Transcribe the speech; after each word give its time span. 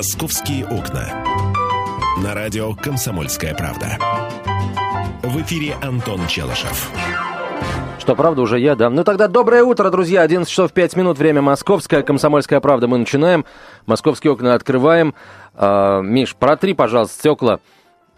«Московские 0.00 0.64
окна». 0.64 1.04
На 2.24 2.32
радио 2.32 2.74
«Комсомольская 2.74 3.54
правда». 3.54 3.98
В 5.22 5.42
эфире 5.42 5.74
Антон 5.82 6.26
Челышев. 6.26 6.90
Что, 7.98 8.16
правда, 8.16 8.40
уже 8.40 8.58
я, 8.58 8.76
да. 8.76 8.88
Ну 8.88 9.04
тогда 9.04 9.28
доброе 9.28 9.62
утро, 9.62 9.90
друзья. 9.90 10.22
11 10.22 10.50
часов 10.50 10.72
5 10.72 10.96
минут, 10.96 11.18
время 11.18 11.42
московское. 11.42 12.02
Комсомольская 12.02 12.60
правда, 12.60 12.88
мы 12.88 12.96
начинаем. 12.96 13.44
Московские 13.84 14.32
окна 14.32 14.54
открываем. 14.54 15.14
А, 15.54 16.00
Миш, 16.00 16.34
протри, 16.34 16.72
пожалуйста, 16.72 17.18
стекла 17.18 17.60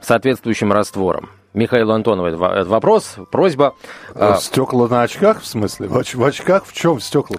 соответствующим 0.01 0.73
раствором. 0.73 1.31
Михаилу 1.53 1.95
Антонову 1.95 2.29
это 2.29 2.65
вопрос, 2.65 3.17
просьба. 3.33 3.75
А, 4.15 4.37
стекла 4.37 4.87
на 4.87 5.03
очках, 5.03 5.41
в 5.41 5.47
смысле? 5.47 5.89
В 5.89 6.25
очках 6.25 6.65
в 6.65 6.73
чем 6.73 7.01
стекла? 7.01 7.39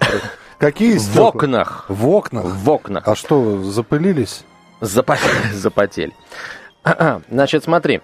Какие 0.58 0.98
стекла? 0.98 1.24
В 1.24 1.36
окнах. 1.36 1.86
В 1.90 2.10
окнах? 2.10 2.46
В 2.46 2.70
окнах. 2.70 3.08
А 3.08 3.16
что, 3.16 3.64
запылились? 3.64 4.44
Запотели. 4.82 6.14
Значит, 7.30 7.64
смотри. 7.64 8.02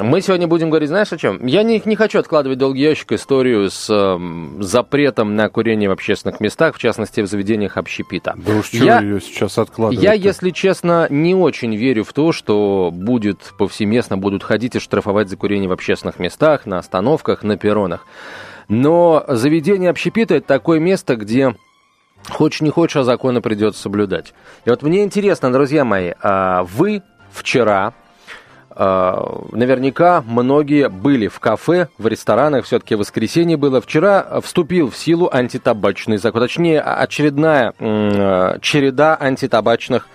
Мы 0.00 0.20
сегодня 0.20 0.46
будем 0.46 0.68
говорить, 0.68 0.90
знаешь, 0.90 1.10
о 1.12 1.16
чем? 1.16 1.46
Я 1.46 1.62
не, 1.62 1.80
не 1.82 1.96
хочу 1.96 2.18
откладывать 2.18 2.58
долгий 2.58 2.82
ящик 2.82 3.12
историю 3.12 3.70
с 3.70 3.88
э, 3.88 4.62
запретом 4.62 5.34
на 5.34 5.48
курение 5.48 5.88
в 5.88 5.92
общественных 5.92 6.40
местах, 6.40 6.76
в 6.76 6.78
частности, 6.78 7.22
в 7.22 7.26
заведениях 7.26 7.78
общепита. 7.78 8.34
Да 8.36 8.52
уж 8.52 8.66
что 8.66 8.84
я, 8.84 9.00
ее 9.00 9.18
сейчас 9.20 9.56
откладывать? 9.56 10.02
Я, 10.02 10.12
если 10.12 10.50
честно, 10.50 11.06
не 11.08 11.34
очень 11.34 11.74
верю 11.74 12.04
в 12.04 12.12
то, 12.12 12.32
что 12.32 12.90
будет 12.92 13.54
повсеместно 13.56 14.18
будут 14.18 14.42
ходить 14.42 14.76
и 14.76 14.78
штрафовать 14.78 15.30
за 15.30 15.38
курение 15.38 15.70
в 15.70 15.72
общественных 15.72 16.18
местах, 16.18 16.66
на 16.66 16.78
остановках, 16.78 17.42
на 17.42 17.56
перронах. 17.56 18.06
Но 18.68 19.24
заведение 19.28 19.90
общепита– 19.90 20.34
это 20.36 20.46
такое 20.46 20.78
место, 20.78 21.16
где 21.16 21.56
хочешь 22.28 22.60
не 22.60 22.70
хочешь, 22.70 22.96
а 22.96 23.04
законы 23.04 23.40
придется 23.40 23.80
соблюдать. 23.80 24.34
И 24.64 24.70
вот 24.70 24.82
мне 24.82 25.02
интересно, 25.04 25.52
друзья 25.52 25.84
мои, 25.84 26.12
а 26.22 26.64
вы 26.64 27.02
вчера 27.30 27.94
наверняка 28.78 30.22
многие 30.24 30.88
были 30.88 31.26
в 31.26 31.40
кафе, 31.40 31.88
в 31.98 32.06
ресторанах, 32.06 32.64
все-таки 32.64 32.94
воскресенье 32.94 33.56
было. 33.56 33.80
Вчера 33.80 34.40
вступил 34.40 34.90
в 34.90 34.96
силу 34.96 35.28
антитабачный 35.32 36.18
закон, 36.18 36.42
точнее 36.42 36.80
очередная 36.80 37.72
череда 38.60 39.18
антитабачных 39.20 40.06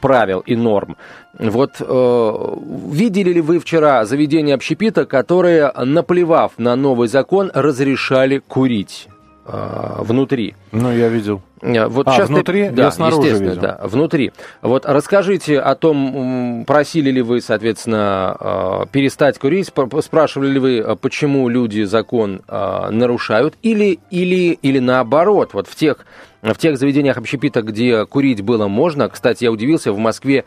правил 0.00 0.40
и 0.40 0.56
норм. 0.56 0.96
Вот 1.38 1.76
э, 1.80 2.56
видели 2.90 3.32
ли 3.32 3.40
вы 3.40 3.58
вчера 3.58 4.04
заведения 4.04 4.54
общепита, 4.54 5.06
которые, 5.06 5.72
наплевав 5.72 6.52
на 6.58 6.76
новый 6.76 7.08
закон, 7.08 7.50
разрешали 7.54 8.38
курить 8.38 9.08
э, 9.46 9.96
внутри? 10.00 10.54
Ну, 10.72 10.92
я 10.92 11.08
видел. 11.08 11.42
Э, 11.62 11.86
вот 11.86 12.08
а, 12.08 12.12
сейчас 12.12 12.28
внутри? 12.28 12.70
Да, 12.70 12.90
снаружи 12.90 13.28
естественно, 13.28 13.50
видел. 13.50 13.62
да, 13.62 13.80
внутри. 13.84 14.32
Вот 14.60 14.84
расскажите 14.84 15.60
о 15.60 15.74
том, 15.74 16.64
просили 16.66 17.10
ли 17.10 17.22
вы, 17.22 17.40
соответственно, 17.40 18.36
э, 18.38 18.86
перестать 18.90 19.38
курить, 19.38 19.72
спрашивали 20.00 20.50
ли 20.50 20.58
вы, 20.58 20.78
э, 20.78 20.96
почему 20.96 21.48
люди 21.48 21.82
закон 21.82 22.42
нарушают, 22.48 23.54
или, 23.62 23.98
или, 24.10 24.58
или 24.62 24.78
наоборот, 24.78 25.50
вот 25.52 25.68
в 25.68 25.74
тех 25.74 26.04
в 26.42 26.56
тех 26.56 26.76
заведениях 26.76 27.18
общепита, 27.18 27.62
где 27.62 28.04
курить 28.04 28.42
было 28.42 28.66
можно, 28.66 29.08
кстати, 29.08 29.44
я 29.44 29.52
удивился, 29.52 29.92
в 29.92 29.98
Москве 29.98 30.44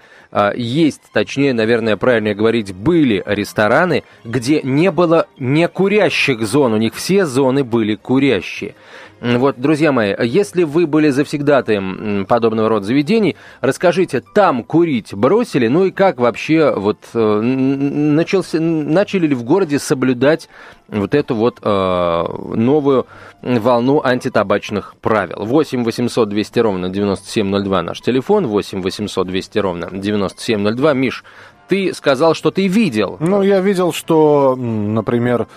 есть, 0.54 1.02
точнее, 1.14 1.54
наверное, 1.54 1.96
правильно 1.96 2.34
говорить, 2.34 2.76
были 2.76 3.24
рестораны, 3.26 4.04
где 4.26 4.62
не 4.62 4.92
было 4.92 5.28
некурящих 5.40 6.46
зон, 6.46 6.74
у 6.74 6.78
них 6.78 6.94
все 6.96 7.26
зоны 7.26 7.64
были 7.64 7.96
курящие. 7.96 8.76
Вот, 9.22 9.60
друзья 9.60 9.92
мои, 9.92 10.14
если 10.20 10.64
вы 10.64 10.88
были 10.88 11.10
завсегдатаем 11.10 12.26
подобного 12.28 12.70
рода 12.70 12.86
заведений, 12.86 13.36
расскажите, 13.62 14.22
там 14.22 14.64
курить 14.64 15.14
бросили, 15.14 15.68
ну 15.68 15.86
и 15.86 15.92
как 15.92 16.20
вообще 16.20 16.74
вот 16.76 17.00
э, 17.14 17.40
начался, 17.40 18.60
начали 18.60 19.28
ли 19.28 19.36
в 19.36 19.44
городе 19.44 19.80
соблюдать 19.80 20.50
вот 20.90 21.16
эту 21.16 21.34
вот 21.36 21.60
э, 21.62 22.24
новую 22.56 23.08
волну 23.42 24.02
антитабачных 24.04 24.96
правил. 25.02 25.46
8 25.46 25.84
800 25.84 26.30
200 26.30 26.60
ровно 26.60 26.90
9702 26.90 27.82
наш 27.82 28.02
телефон, 28.02 28.48
8 28.48 28.82
800 28.82 29.28
200 29.28 29.60
ровно 29.60 29.90
9702. 29.92 30.94
Миш, 30.94 31.24
ты 31.68 31.94
сказал, 31.94 32.36
что 32.36 32.52
ты 32.52 32.68
видел. 32.68 33.18
Ну, 33.20 33.42
я 33.42 33.62
видел, 33.62 33.94
что, 33.94 34.56
например, 34.56 35.48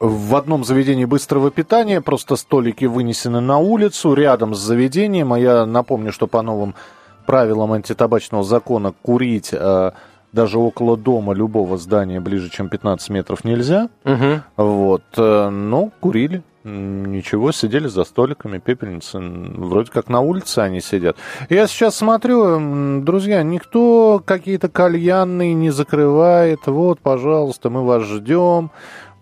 в 0.00 0.34
одном 0.34 0.64
заведении 0.64 1.04
быстрого 1.04 1.50
питания 1.50 2.00
просто 2.00 2.36
столики 2.36 2.86
вынесены 2.86 3.40
на 3.40 3.58
улицу 3.58 4.14
рядом 4.14 4.54
с 4.54 4.58
заведением. 4.58 5.34
А 5.34 5.38
я 5.38 5.66
напомню, 5.66 6.10
что 6.10 6.26
по 6.26 6.40
новым 6.40 6.74
правилам 7.26 7.74
антитабачного 7.74 8.42
закона 8.42 8.94
курить 9.02 9.50
э, 9.52 9.90
даже 10.32 10.58
около 10.58 10.96
дома 10.96 11.34
любого 11.34 11.76
здания 11.76 12.18
ближе, 12.18 12.48
чем 12.48 12.70
15 12.70 13.10
метров 13.10 13.44
нельзя. 13.44 13.90
Угу. 14.04 14.40
Вот. 14.56 15.02
Э, 15.18 15.50
ну, 15.50 15.92
курили. 16.00 16.42
Ничего, 16.62 17.52
сидели 17.52 17.88
за 17.88 18.04
столиками, 18.04 18.58
пепельницы. 18.58 19.18
Вроде 19.18 19.90
как 19.90 20.08
на 20.08 20.20
улице 20.20 20.58
они 20.58 20.82
сидят. 20.82 21.16
Я 21.48 21.66
сейчас 21.66 21.96
смотрю, 21.96 23.00
друзья, 23.00 23.42
никто 23.42 24.22
какие-то 24.22 24.68
кальянные 24.68 25.54
не 25.54 25.70
закрывает. 25.70 26.66
Вот, 26.66 27.00
пожалуйста, 27.00 27.70
мы 27.70 27.82
вас 27.84 28.02
ждем 28.02 28.70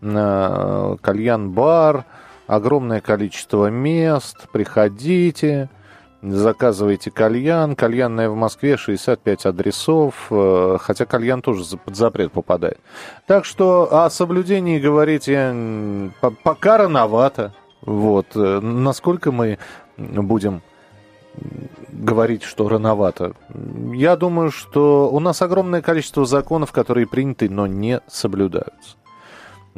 кальян-бар, 0.01 2.05
огромное 2.47 3.01
количество 3.01 3.71
мест, 3.71 4.49
приходите, 4.53 5.71
заказывайте 6.23 7.11
кальян. 7.11 7.77
Кальянная 7.77 8.29
в 8.29 8.37
Москве 8.37 8.77
65 8.77 9.47
адресов, 9.47 10.27
э, 10.31 10.79
хотя 10.81 11.07
кальян 11.07 11.43
тоже 11.43 11.65
под 11.77 11.97
запрет 11.97 12.33
попадает. 12.33 12.79
Так 13.27 13.45
что 13.45 14.05
о 14.05 14.11
соблюдении 14.11 14.79
говорить 14.79 15.29
я 15.29 15.55
пока 16.43 16.79
рановато. 16.79 17.55
Вот. 17.83 18.27
Э, 18.35 18.61
насколько 18.61 19.33
мы 19.33 19.59
будем 19.97 20.63
говорить, 21.89 22.43
что 22.43 22.69
рановато. 22.69 23.35
Я 23.93 24.17
думаю, 24.17 24.51
что 24.51 25.09
у 25.11 25.21
нас 25.21 25.43
огромное 25.43 25.83
количество 25.83 26.25
законов, 26.25 26.73
которые 26.73 27.07
приняты, 27.07 27.49
но 27.49 27.67
не 27.67 28.01
соблюдаются. 28.09 28.97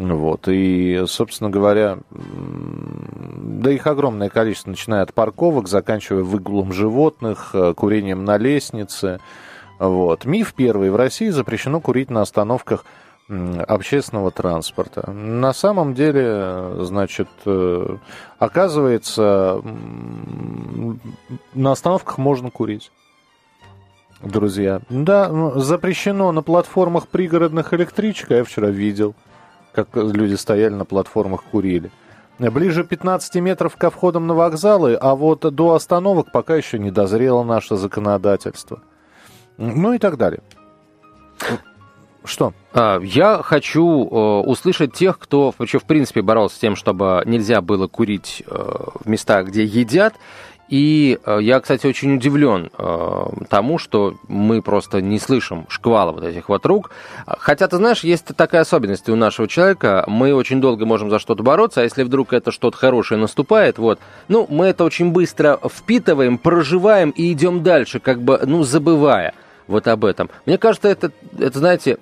Вот, 0.00 0.48
и, 0.48 1.04
собственно 1.06 1.50
говоря, 1.50 1.98
да 2.10 3.70
их 3.70 3.86
огромное 3.86 4.30
количество, 4.30 4.70
начиная 4.70 5.02
от 5.02 5.12
парковок, 5.12 5.68
заканчивая 5.68 6.22
выгулом 6.22 6.72
животных, 6.72 7.50
э, 7.52 7.74
курением 7.74 8.24
на 8.24 8.38
лестнице. 8.38 9.20
Вот. 9.78 10.24
Миф 10.24 10.54
первый. 10.54 10.90
В 10.90 10.96
России 10.96 11.28
запрещено 11.28 11.80
курить 11.80 12.08
на 12.08 12.22
остановках 12.22 12.86
общественного 13.28 14.30
транспорта. 14.30 15.10
На 15.10 15.52
самом 15.52 15.92
деле, 15.92 16.82
значит, 16.84 17.28
э, 17.44 17.96
оказывается, 18.38 19.60
на 21.52 21.72
остановках 21.72 22.16
можно 22.16 22.50
курить. 22.50 22.90
Друзья. 24.22 24.80
Да, 24.88 25.30
запрещено 25.56 26.32
на 26.32 26.40
платформах 26.40 27.06
пригородных 27.06 27.74
электричек, 27.74 28.30
а 28.30 28.36
я 28.36 28.44
вчера 28.44 28.70
видел– 28.70 29.14
как 29.72 29.88
люди 29.94 30.34
стояли 30.34 30.74
на 30.74 30.84
платформах, 30.84 31.42
курили. 31.44 31.90
Ближе 32.38 32.84
15 32.84 33.34
метров 33.36 33.76
ко 33.76 33.90
входам 33.90 34.26
на 34.26 34.34
вокзалы, 34.34 34.94
а 34.94 35.14
вот 35.14 35.40
до 35.40 35.74
остановок 35.74 36.32
пока 36.32 36.56
еще 36.56 36.78
не 36.78 36.90
дозрело 36.90 37.42
наше 37.42 37.76
законодательство. 37.76 38.80
Ну 39.58 39.92
и 39.92 39.98
так 39.98 40.16
далее. 40.16 40.40
Что? 42.24 42.52
А, 42.72 42.98
я 43.00 43.42
хочу 43.42 43.82
э, 43.82 44.40
услышать 44.46 44.92
тех, 44.92 45.18
кто 45.18 45.54
вообще 45.58 45.78
в 45.78 45.84
принципе 45.84 46.22
боролся 46.22 46.56
с 46.56 46.58
тем, 46.58 46.76
чтобы 46.76 47.22
нельзя 47.26 47.60
было 47.62 47.88
курить 47.88 48.42
э, 48.46 48.52
в 48.52 49.08
местах, 49.08 49.46
где 49.46 49.64
едят. 49.64 50.14
И 50.70 51.18
э, 51.24 51.38
я, 51.42 51.58
кстати, 51.58 51.86
очень 51.86 52.14
удивлен 52.14 52.70
э, 52.78 53.24
тому, 53.48 53.78
что 53.78 54.14
мы 54.28 54.62
просто 54.62 55.00
не 55.02 55.18
слышим 55.18 55.66
шквала 55.68 56.12
вот 56.12 56.24
этих 56.24 56.48
вот 56.48 56.64
рук. 56.64 56.90
Хотя, 57.26 57.66
ты 57.66 57.76
знаешь, 57.76 58.04
есть 58.04 58.26
такая 58.36 58.62
особенность 58.62 59.08
у 59.08 59.16
нашего 59.16 59.48
человека. 59.48 60.04
Мы 60.06 60.32
очень 60.32 60.60
долго 60.60 60.86
можем 60.86 61.10
за 61.10 61.18
что-то 61.18 61.42
бороться, 61.42 61.80
а 61.80 61.84
если 61.84 62.04
вдруг 62.04 62.32
это 62.32 62.52
что-то 62.52 62.76
хорошее 62.76 63.20
наступает, 63.20 63.78
вот, 63.78 63.98
ну, 64.28 64.46
мы 64.48 64.66
это 64.66 64.84
очень 64.84 65.10
быстро 65.10 65.58
впитываем, 65.68 66.38
проживаем 66.38 67.10
и 67.10 67.32
идем 67.32 67.64
дальше, 67.64 67.98
как 67.98 68.22
бы, 68.22 68.40
ну, 68.46 68.62
забывая. 68.62 69.34
Вот 69.70 69.88
об 69.88 70.04
этом. 70.04 70.28
Мне 70.46 70.58
кажется, 70.58 70.88
это, 70.88 71.12
это 71.38 71.58
знаете, 71.58 71.96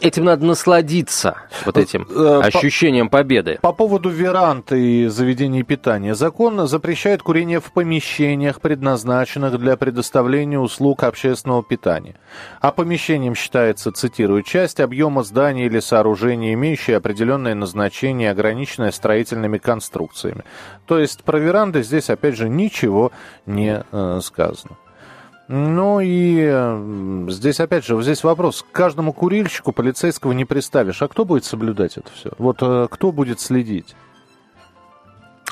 этим 0.00 0.24
надо 0.24 0.44
насладиться, 0.44 1.36
вот 1.64 1.78
этим 1.78 2.06
э, 2.10 2.40
ощущением 2.42 3.08
победы. 3.08 3.58
По 3.62 3.72
поводу 3.72 4.10
веранд 4.10 4.72
и 4.72 5.06
заведений 5.06 5.62
питания. 5.62 6.14
Закон 6.14 6.66
запрещает 6.66 7.22
курение 7.22 7.60
в 7.60 7.72
помещениях, 7.72 8.60
предназначенных 8.60 9.58
для 9.58 9.76
предоставления 9.76 10.58
услуг 10.58 11.04
общественного 11.04 11.62
питания. 11.62 12.16
А 12.60 12.72
помещением 12.72 13.34
считается, 13.34 13.92
цитирую, 13.92 14.42
часть 14.42 14.80
объема 14.80 15.22
здания 15.22 15.66
или 15.66 15.80
сооружения, 15.80 16.54
имеющая 16.54 16.96
определенное 16.96 17.54
назначение, 17.54 18.30
ограниченное 18.30 18.90
строительными 18.90 19.58
конструкциями. 19.58 20.44
То 20.86 20.98
есть 20.98 21.22
про 21.22 21.38
веранды 21.38 21.82
здесь, 21.82 22.10
опять 22.10 22.36
же, 22.36 22.48
ничего 22.48 23.12
не 23.46 23.84
э, 23.92 24.20
сказано. 24.22 24.76
Ну 25.48 26.00
и 26.02 27.30
здесь, 27.30 27.60
опять 27.60 27.84
же, 27.84 28.00
здесь 28.02 28.24
вопрос. 28.24 28.62
К 28.62 28.74
каждому 28.74 29.12
курильщику 29.12 29.72
полицейского 29.72 30.32
не 30.32 30.44
представишь. 30.44 31.02
А 31.02 31.08
кто 31.08 31.24
будет 31.24 31.44
соблюдать 31.44 31.96
это 31.96 32.10
все? 32.12 32.32
Вот 32.38 32.58
э, 32.62 32.88
кто 32.90 33.12
будет 33.12 33.38
следить? 33.40 33.94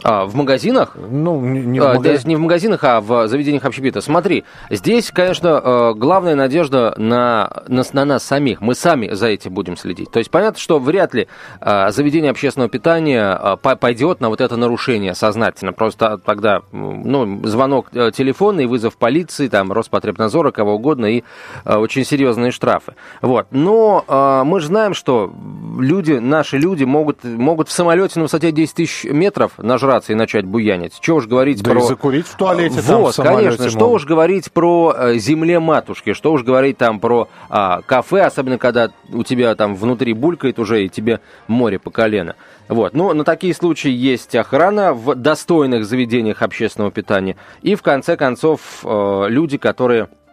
А, 0.02 0.26
в 0.26 0.34
магазинах? 0.34 0.96
Ну, 0.96 1.40
не, 1.40 1.60
не, 1.60 1.80
в, 1.80 1.84
магаз... 1.84 2.24
не 2.24 2.36
в 2.36 2.40
магазинах, 2.40 2.82
а 2.82 3.00
в 3.00 3.28
заведениях 3.28 3.64
общепита. 3.64 4.00
Смотри, 4.00 4.44
здесь, 4.68 5.10
конечно, 5.12 5.60
э, 5.62 5.94
главная 5.94 6.34
надежда 6.34 6.94
на, 6.96 7.62
на, 7.68 7.84
на 7.92 8.04
нас 8.04 8.24
самих. 8.24 8.60
Мы 8.60 8.74
сами 8.74 9.12
за 9.12 9.28
этим 9.28 9.54
будем 9.54 9.76
следить. 9.76 10.10
То 10.10 10.18
есть 10.18 10.30
понятно, 10.30 10.58
что 10.58 10.78
вряд 10.80 11.14
ли 11.14 11.28
э, 11.60 11.90
заведение 11.90 12.32
общественного 12.32 12.68
питания 12.68 13.38
э, 13.62 13.76
пойдет 13.76 14.20
на 14.20 14.30
вот 14.30 14.40
это 14.40 14.56
нарушение 14.56 15.14
сознательно. 15.14 15.72
Просто 15.72 16.18
тогда 16.18 16.62
ну, 16.72 17.46
звонок 17.46 17.90
телефонный, 17.90 18.66
вызов 18.66 18.96
полиции, 18.96 19.48
там, 19.48 19.72
Роспотребнадзора, 19.72 20.50
кого 20.50 20.74
угодно, 20.74 21.06
и 21.06 21.22
очень 21.64 22.04
серьезные 22.04 22.50
штрафы. 22.50 22.94
Вот. 23.22 23.46
Но 23.50 24.42
мы 24.44 24.60
же 24.60 24.66
знаем, 24.66 24.94
что 24.94 25.32
люди, 25.78 26.12
наши 26.12 26.58
люди 26.58 26.84
могут, 26.84 27.22
могут 27.24 27.68
в 27.68 27.72
самолете 27.72 28.18
на 28.18 28.24
высоте 28.24 28.52
10 28.52 28.74
тысяч 28.74 29.04
метров 29.04 29.52
на 29.58 29.78
нажраться 29.84 30.12
и 30.12 30.14
начать 30.14 30.44
буянить. 30.44 30.98
Чего 31.00 31.18
уж 31.18 31.26
говорить 31.26 31.62
да 31.62 31.70
про... 31.70 31.80
и 31.80 31.82
закурить 31.82 32.26
в 32.26 32.36
туалете 32.36 32.80
Вот, 32.80 33.16
там, 33.16 33.26
конечно. 33.26 33.70
Что 33.70 33.90
уж 33.90 34.04
говорить 34.04 34.50
про 34.52 34.94
э, 34.96 35.14
земле 35.18 35.60
матушки, 35.60 36.12
что 36.12 36.32
уж 36.32 36.42
говорить 36.42 36.78
там 36.78 37.00
про 37.00 37.28
а, 37.48 37.82
кафе, 37.82 38.22
особенно 38.22 38.58
когда 38.58 38.90
у 39.12 39.22
тебя 39.22 39.54
там 39.54 39.74
внутри 39.74 40.12
булькает 40.12 40.58
уже 40.58 40.84
и 40.84 40.88
тебе 40.88 41.20
море 41.46 41.78
по 41.78 41.90
колено. 41.90 42.34
Вот. 42.68 42.94
Но 42.94 43.12
на 43.12 43.24
такие 43.24 43.54
случаи 43.54 43.90
есть 43.90 44.34
охрана 44.34 44.94
в 44.94 45.14
достойных 45.14 45.84
заведениях 45.84 46.42
общественного 46.42 46.90
питания. 46.90 47.36
И 47.62 47.74
в 47.74 47.82
конце 47.82 48.16
концов 48.16 48.60
э, 48.84 49.26
люди, 49.28 49.58
которые 49.58 50.04
Э, 50.04 50.23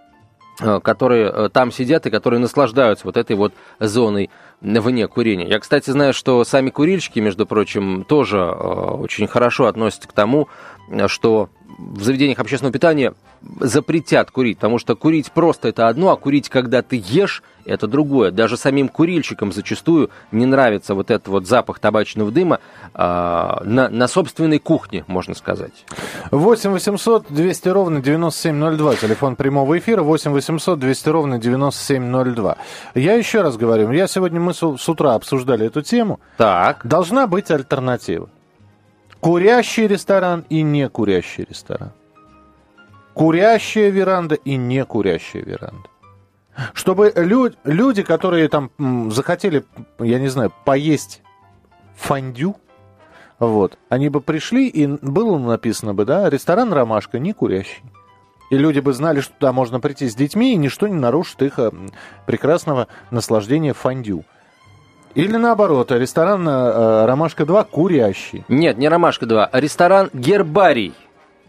которые 0.57 1.31
э, 1.31 1.49
там 1.51 1.71
сидят 1.71 2.05
и 2.05 2.11
которые 2.11 2.39
наслаждаются 2.39 3.05
вот 3.05 3.17
этой 3.17 3.35
вот 3.35 3.53
зоной 3.79 4.29
вне 4.61 5.07
курения. 5.07 5.47
Я, 5.47 5.59
кстати, 5.59 5.89
знаю, 5.89 6.13
что 6.13 6.43
сами 6.43 6.69
курильщики, 6.69 7.19
между 7.19 7.45
прочим, 7.45 8.03
тоже 8.03 8.37
э, 8.37 8.41
очень 8.41 9.27
хорошо 9.27 9.65
относятся 9.65 10.07
к 10.07 10.13
тому, 10.13 10.49
что 11.07 11.49
в 11.77 12.03
заведениях 12.03 12.39
общественного 12.39 12.73
питания 12.73 13.13
запретят 13.59 14.29
курить, 14.29 14.57
потому 14.57 14.77
что 14.77 14.95
курить 14.95 15.31
просто 15.31 15.69
это 15.69 15.87
одно, 15.87 16.11
а 16.11 16.15
курить, 16.15 16.47
когда 16.49 16.81
ты 16.81 17.01
ешь, 17.03 17.41
это 17.65 17.87
другое. 17.87 18.31
Даже 18.31 18.57
самим 18.57 18.87
курильщикам 18.87 19.51
зачастую 19.51 20.09
не 20.31 20.45
нравится 20.45 20.93
вот 20.93 21.11
этот 21.11 21.27
вот 21.27 21.47
запах 21.47 21.79
табачного 21.79 22.31
дыма 22.31 22.59
э, 22.93 22.99
на, 22.99 23.89
на 23.89 24.07
собственной 24.07 24.59
кухне, 24.59 25.03
можно 25.07 25.33
сказать. 25.33 25.85
8 26.31 26.71
800 26.71 27.25
200 27.29 27.69
ровно 27.69 28.01
9702, 28.01 28.95
телефон 28.95 29.35
прямого 29.35 29.77
эфира, 29.77 30.03
8 30.03 30.31
800 30.31 30.79
200 30.79 31.09
ровно 31.09 31.39
9702. 31.39 32.57
Я 32.95 33.13
еще 33.15 33.41
раз 33.41 33.57
говорю, 33.57 33.91
я 33.91 34.07
сегодня, 34.07 34.39
мы 34.39 34.53
с 34.53 34.89
утра 34.89 35.15
обсуждали 35.15 35.65
эту 35.65 35.81
тему. 35.81 36.19
Так. 36.37 36.85
Должна 36.85 37.27
быть 37.27 37.49
альтернатива. 37.51 38.29
Курящий 39.21 39.87
ресторан 39.87 40.45
и 40.49 40.63
не 40.63 40.89
курящий 40.89 41.45
ресторан. 41.47 41.91
Курящая 43.13 43.89
веранда 43.89 44.35
и 44.35 44.55
не 44.55 44.83
курящая 44.83 45.43
веранда. 45.43 45.87
Чтобы 46.73 47.13
лю- 47.15 47.53
люди, 47.63 48.03
которые 48.03 48.49
там 48.49 48.71
захотели, 49.11 49.63
я 49.99 50.19
не 50.19 50.27
знаю, 50.27 50.51
поесть 50.65 51.21
фондю, 51.95 52.55
вот, 53.39 53.77
они 53.89 54.09
бы 54.09 54.21
пришли, 54.21 54.67
и 54.67 54.85
было 54.87 55.37
написано 55.37 55.93
бы, 55.93 56.05
да, 56.05 56.29
ресторан 56.29 56.73
«Ромашка» 56.73 57.19
не 57.19 57.33
курящий. 57.33 57.83
И 58.49 58.57
люди 58.57 58.79
бы 58.79 58.91
знали, 58.93 59.21
что 59.21 59.33
туда 59.33 59.53
можно 59.53 59.79
прийти 59.79 60.09
с 60.09 60.15
детьми, 60.15 60.53
и 60.53 60.57
ничто 60.57 60.87
не 60.87 60.95
нарушит 60.99 61.41
их 61.41 61.57
э, 61.57 61.71
прекрасного 62.25 62.87
наслаждения 63.09 63.73
фондю. 63.73 64.25
Или 65.15 65.37
наоборот, 65.37 65.91
ресторан 65.91 66.47
э, 66.47 67.05
«Ромашка-2» 67.05 67.67
курящий. 67.69 68.43
Нет, 68.47 68.77
не 68.77 68.87
«Ромашка-2», 68.87 69.49
а 69.51 69.59
ресторан 69.59 70.09
«Гербарий». 70.13 70.93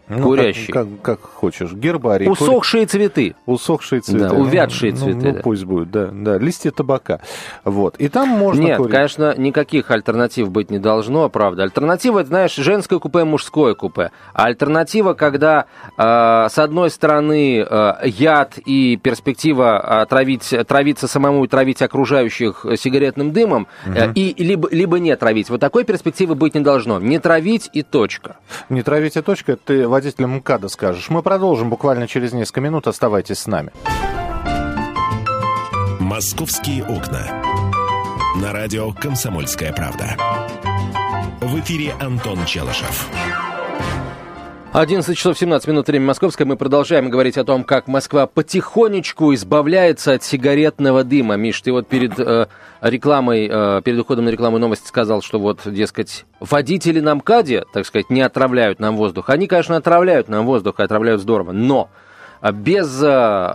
Ну, 0.09 0.23
Курящий. 0.23 0.73
Как, 0.73 0.87
как, 1.01 1.19
как 1.19 1.21
хочешь. 1.21 1.71
Гербарий. 1.71 2.29
Усохшие 2.29 2.85
цветы. 2.85 3.35
Усохшие 3.45 4.01
цветы. 4.01 4.29
Да, 4.29 4.33
увядшие 4.33 4.91
ну, 4.91 4.97
цветы. 4.97 5.17
Ну, 5.17 5.27
ну 5.27 5.33
да. 5.35 5.41
пусть 5.41 5.63
будет, 5.63 5.91
да, 5.91 6.09
да. 6.11 6.37
Листья 6.37 6.71
табака. 6.71 7.21
Вот. 7.63 7.95
И 7.97 8.09
там 8.09 8.27
можно 8.27 8.61
Нет, 8.61 8.77
курить. 8.77 8.91
конечно, 8.91 9.33
никаких 9.37 9.91
альтернатив 9.91 10.51
быть 10.51 10.69
не 10.69 10.79
должно, 10.79 11.29
правда. 11.29 11.63
Альтернатива, 11.63 12.19
это, 12.19 12.27
знаешь, 12.27 12.53
женское 12.55 12.99
купе, 12.99 13.23
мужское 13.23 13.75
купе. 13.75 14.11
А 14.33 14.45
альтернатива, 14.45 15.13
когда 15.13 15.65
э, 15.97 16.01
с 16.49 16.57
одной 16.57 16.89
стороны 16.89 17.59
э, 17.59 17.93
яд 18.03 18.57
и 18.57 18.97
перспектива 18.97 20.01
отравить, 20.01 20.53
травиться 20.67 21.07
самому 21.07 21.45
и 21.45 21.47
травить 21.47 21.81
окружающих 21.81 22.65
сигаретным 22.77 23.31
дымом, 23.31 23.67
угу. 23.85 23.95
э, 23.95 24.11
и 24.15 24.35
либо, 24.43 24.67
либо 24.69 24.99
не 24.99 25.15
травить. 25.15 25.49
Вот 25.49 25.61
такой 25.61 25.85
перспективы 25.85 26.35
быть 26.35 26.55
не 26.55 26.61
должно. 26.61 26.99
Не 26.99 27.19
травить 27.19 27.69
и 27.71 27.83
точка. 27.83 28.35
Не 28.67 28.83
травить 28.83 29.15
и 29.15 29.21
точка, 29.21 29.55
ты 29.55 29.87
водителям 30.03 30.35
МКАДа 30.35 30.67
скажешь. 30.67 31.09
Мы 31.09 31.21
продолжим 31.21 31.69
буквально 31.69 32.07
через 32.07 32.33
несколько 32.33 32.61
минут. 32.61 32.87
Оставайтесь 32.87 33.39
с 33.39 33.47
нами. 33.47 33.71
«Московские 35.99 36.83
окна». 36.83 37.41
На 38.41 38.51
радио 38.51 38.91
«Комсомольская 38.91 39.71
правда». 39.71 40.17
В 41.39 41.59
эфире 41.59 41.93
Антон 41.99 42.45
Челышев. 42.45 43.07
11 44.73 45.15
часов 45.15 45.37
17 45.37 45.67
минут, 45.67 45.87
время 45.87 46.07
московское. 46.07 46.47
Мы 46.47 46.57
продолжаем 46.57 47.11
говорить 47.11 47.37
о 47.37 47.43
том, 47.43 47.63
как 47.63 47.87
Москва 47.87 48.25
потихонечку 48.25 49.31
избавляется 49.35 50.13
от 50.13 50.23
сигаретного 50.23 51.03
дыма. 51.03 51.35
Миш, 51.35 51.61
ты 51.61 51.71
вот 51.71 51.87
перед 51.87 52.19
э, 52.19 52.47
рекламой, 52.81 53.47
э, 53.47 53.81
перед 53.85 53.99
уходом 53.99 54.25
на 54.25 54.29
рекламу 54.29 54.57
новости 54.57 54.87
сказал, 54.87 55.21
что 55.21 55.37
вот, 55.37 55.59
дескать, 55.65 56.25
водители 56.39 57.01
на 57.01 57.13
МКАДе, 57.13 57.65
так 57.71 57.85
сказать, 57.85 58.09
не 58.09 58.21
отравляют 58.21 58.79
нам 58.79 58.97
воздух. 58.97 59.29
Они, 59.29 59.45
конечно, 59.45 59.75
отравляют 59.75 60.27
нам 60.27 60.47
воздух, 60.47 60.79
и 60.79 60.83
отравляют 60.83 61.21
здорово, 61.21 61.51
но 61.51 61.91
без, 62.51 63.01
э, 63.01 63.07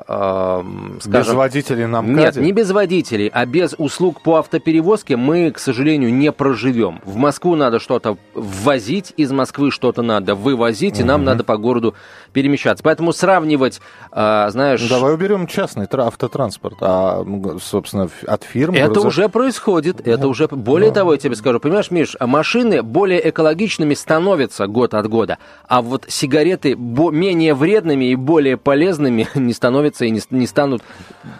э, 0.09 0.63
скажем... 1.01 1.33
Без 1.33 1.35
водителей 1.35 1.87
на 1.87 2.01
МКАДе? 2.01 2.21
Нет, 2.21 2.37
не 2.37 2.53
без 2.53 2.71
водителей, 2.71 3.29
а 3.29 3.45
без 3.45 3.75
услуг 3.77 4.23
по 4.23 4.37
автоперевозке 4.37 5.19
мы, 5.19 5.51
к 5.51 5.59
сожалению, 5.59 6.13
не 6.15 6.33
проживем. 6.33 7.03
В 7.05 7.17
Москву 7.17 7.55
надо 7.55 7.81
что-то 7.81 8.17
ввозить, 8.33 9.13
из 9.19 9.31
Москвы 9.31 9.71
что-то 9.71 10.01
надо 10.01 10.35
вывозить, 10.35 11.01
и 11.01 11.05
нам 11.05 11.23
надо 11.23 11.45
по 11.45 11.59
городу 11.59 11.95
перемещаться. 12.33 12.83
Поэтому 12.83 13.13
сравнивать, 13.13 13.83
э, 14.11 14.49
знаешь... 14.51 14.81
Ну, 14.81 14.89
давай 14.89 15.13
уберем 15.13 15.47
частный 15.47 15.87
автотранспорт, 15.91 16.79
а, 16.81 17.27
собственно, 17.63 18.09
от 18.27 18.45
фирм... 18.45 18.75
Это 18.75 18.87
грузов... 18.87 19.05
уже 19.05 19.29
происходит, 19.29 20.01
это 20.07 20.23
ну, 20.23 20.31
уже... 20.31 20.49
Более 20.49 20.89
ну... 20.89 20.95
того, 20.95 21.13
я 21.13 21.19
тебе 21.19 21.37
скажу, 21.37 21.61
понимаешь, 21.61 21.91
Миш, 21.91 22.17
машины 22.19 22.83
более 22.83 23.29
экологичными 23.29 23.93
становятся 23.93 24.67
год 24.67 24.95
от 24.95 25.09
года, 25.09 25.37
а 25.67 25.83
вот 25.83 26.07
сигареты 26.09 26.75
менее 26.75 27.53
вредными 27.53 28.07
и 28.07 28.15
более 28.15 28.57
полезными 28.57 28.78
полезными 28.79 29.27
не 29.35 29.53
становятся 29.53 30.05
и 30.05 30.11
не, 30.11 30.21
не 30.31 30.47
станут, 30.47 30.83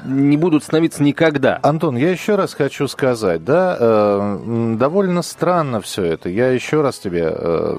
не 0.05 0.37
будут 0.37 0.65
становиться 0.65 1.05
никогда. 1.05 1.61
Антон, 1.63 1.97
я 1.97 2.11
еще 2.11 2.35
раз 2.35 2.53
хочу 2.53 2.89
сказать, 2.89 3.45
да, 3.45 3.77
э, 3.79 4.75
довольно 4.77 5.23
странно 5.23 5.81
все 5.81 6.03
это. 6.03 6.29
Я 6.29 6.51
еще 6.51 6.83
раз 6.83 6.99
тебе 6.99 7.33
э, 7.33 7.79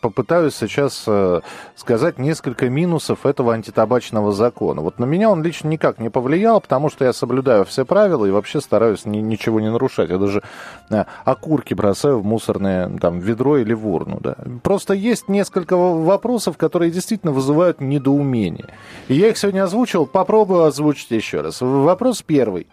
попытаюсь 0.00 0.54
сейчас 0.54 1.04
э, 1.06 1.40
сказать 1.74 2.18
несколько 2.18 2.68
минусов 2.68 3.24
этого 3.24 3.54
антитабачного 3.54 4.32
закона. 4.32 4.82
Вот 4.82 4.98
на 4.98 5.06
меня 5.06 5.30
он 5.30 5.42
лично 5.42 5.68
никак 5.68 5.98
не 5.98 6.10
повлиял, 6.10 6.60
потому 6.60 6.90
что 6.90 7.06
я 7.06 7.14
соблюдаю 7.14 7.64
все 7.64 7.86
правила 7.86 8.26
и 8.26 8.30
вообще 8.30 8.60
стараюсь 8.60 9.06
ни, 9.06 9.18
ничего 9.18 9.58
не 9.58 9.70
нарушать. 9.70 10.10
Я 10.10 10.18
даже 10.18 10.42
э, 10.90 11.04
окурки 11.24 11.72
бросаю 11.72 12.20
в 12.20 12.26
мусорное 12.26 12.90
там, 12.98 13.20
ведро 13.20 13.56
или 13.56 13.72
в 13.72 13.88
урну. 13.88 14.18
Да. 14.20 14.36
Просто 14.62 14.92
есть 14.92 15.28
несколько 15.28 15.76
вопросов, 15.76 16.58
которые 16.58 16.90
действительно 16.90 17.32
вызывают 17.32 17.80
недоумение. 17.80 18.65
И 19.08 19.14
я 19.14 19.28
их 19.28 19.38
сегодня 19.38 19.64
озвучил, 19.64 20.06
попробую 20.06 20.64
озвучить 20.64 21.10
еще 21.10 21.40
раз. 21.40 21.60
Вопрос 21.60 22.22
первый. 22.22 22.66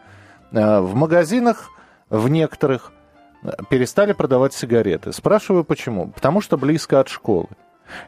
Э, 0.51 0.79
в 0.79 0.95
магазинах, 0.95 1.69
в 2.09 2.29
некоторых, 2.29 2.91
э, 3.43 3.51
перестали 3.69 4.13
продавать 4.13 4.53
сигареты. 4.53 5.13
Спрашиваю, 5.13 5.63
почему? 5.63 6.07
Потому 6.07 6.41
что 6.41 6.57
близко 6.57 6.99
от 6.99 7.09
школы. 7.09 7.47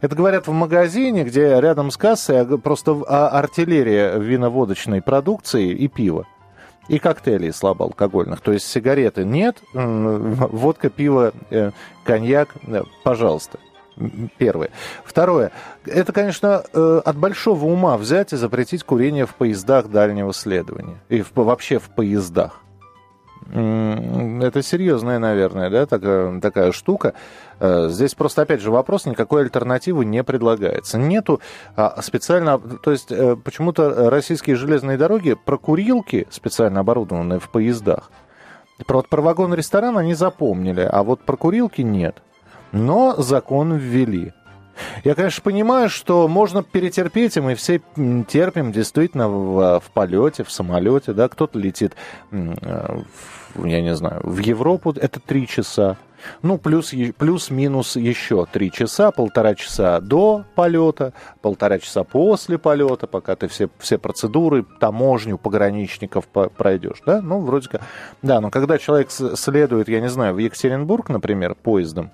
Это 0.02 0.16
говорят 0.16 0.48
в 0.48 0.52
магазине, 0.52 1.24
где 1.24 1.60
рядом 1.60 1.92
с 1.92 1.98
кассой 1.98 2.42
а, 2.42 2.58
просто 2.58 3.04
а, 3.08 3.30
артиллерия 3.30 4.18
виноводочной 4.18 5.02
продукции 5.02 5.72
и 5.72 5.88
пива. 5.88 6.26
И 6.88 7.00
коктейлей 7.00 7.52
слабоалкогольных. 7.52 8.42
То 8.42 8.52
есть 8.52 8.68
сигареты 8.68 9.26
нет, 9.26 9.58
водка, 9.74 10.90
пиво, 10.92 11.34
э, 11.50 11.72
коньяк, 12.04 12.50
пожалуйста. 13.04 13.58
Первое. 14.38 14.72
Второе. 15.04 15.52
Это, 15.86 16.12
конечно, 16.12 16.64
э, 16.74 17.02
от 17.04 17.18
большого 17.18 17.66
ума 17.66 17.98
взять 17.98 18.34
и 18.34 18.38
запретить 18.38 18.84
курение 18.84 19.26
в 19.26 19.36
поездах 19.36 19.90
дальнего 19.90 20.34
следования. 20.34 21.00
И 21.10 21.22
в, 21.22 21.32
вообще 21.36 21.80
в 21.80 21.90
поездах. 21.90 22.62
Это 23.52 24.62
серьезная, 24.64 25.20
наверное, 25.20 25.70
да, 25.70 25.86
такая, 25.86 26.42
такая 26.42 26.72
штука. 26.72 27.14
Э, 27.60 27.90
здесь 27.90 28.16
просто, 28.16 28.42
опять 28.42 28.60
же, 28.60 28.72
вопрос, 28.72 29.06
никакой 29.06 29.44
альтернативы 29.44 30.04
не 30.04 30.24
предлагается. 30.24 30.98
Нету 30.98 31.42
а, 31.76 32.02
специально, 32.02 32.58
то 32.58 32.92
есть 32.92 33.12
э, 33.12 33.36
почему-то 33.36 34.10
российские 34.10 34.56
железные 34.56 34.98
дороги 34.98 35.36
про 35.36 35.58
курилки, 35.58 36.28
специально 36.32 36.80
оборудованные 36.80 37.40
в 37.40 37.50
поездах, 37.50 38.10
про, 38.88 39.04
про 39.04 39.22
вагон-ресторан 39.22 39.98
они 39.98 40.16
запомнили, 40.16 40.82
а 40.82 41.04
вот 41.04 41.22
про 41.22 41.38
курилки 41.38 41.82
нет. 41.82 42.22
Но 42.72 43.16
закон 43.18 43.74
ввели. 43.74 44.34
Я, 45.04 45.16
конечно, 45.16 45.42
понимаю, 45.42 45.90
что 45.90 46.28
можно 46.28 46.64
перетерпеть, 46.64 47.38
и 47.38 47.42
мы 47.42 47.56
все 47.56 47.82
терпим 48.28 48.72
действительно 48.72 49.30
в, 49.30 49.80
в 49.80 49.92
полете, 49.92 50.44
в 50.44 50.52
самолете, 50.52 51.14
да, 51.14 51.30
кто-то 51.30 51.58
летит, 51.58 51.96
э, 52.32 53.02
в, 53.54 53.66
я 53.66 53.82
не 53.82 53.96
знаю, 53.96 54.22
в 54.24 54.38
Европу, 54.40 54.92
это 54.92 55.20
три 55.20 55.48
часа, 55.48 55.98
ну, 56.42 56.58
плюс, 56.58 56.94
плюс-минус 57.18 57.96
еще 57.96 58.46
три 58.52 58.72
часа, 58.72 59.12
полтора 59.12 59.56
часа 59.56 60.02
до 60.02 60.44
полета, 60.56 61.14
полтора 61.42 61.80
часа 61.80 62.04
после 62.04 62.58
полета, 62.58 63.08
пока 63.08 63.36
ты 63.36 63.48
все, 63.48 63.70
все 63.80 63.98
процедуры, 63.98 64.66
таможню, 64.80 65.38
пограничников 65.38 66.26
пройдешь, 66.28 67.02
да, 67.06 67.22
ну, 67.22 67.40
вроде 67.40 67.70
как, 67.70 67.82
да, 68.22 68.42
но 68.42 68.50
когда 68.50 68.78
человек 68.78 69.10
следует, 69.12 69.88
я 69.88 70.02
не 70.02 70.10
знаю, 70.10 70.34
в 70.34 70.38
Екатеринбург, 70.38 71.10
например, 71.10 71.56
поездом 71.56 72.12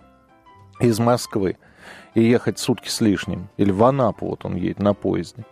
из 0.82 1.00
Москвы, 1.00 1.58
и 2.14 2.24
ехать 2.24 2.60
сутки 2.60 2.90
с 2.90 3.02
лишним. 3.02 3.50
Или 3.58 3.72
в 3.72 3.84
Анапу 3.84 4.28
вот 4.28 4.46
он 4.46 4.56
едет 4.56 4.80
на 4.80 4.94
поезде. 4.94 5.46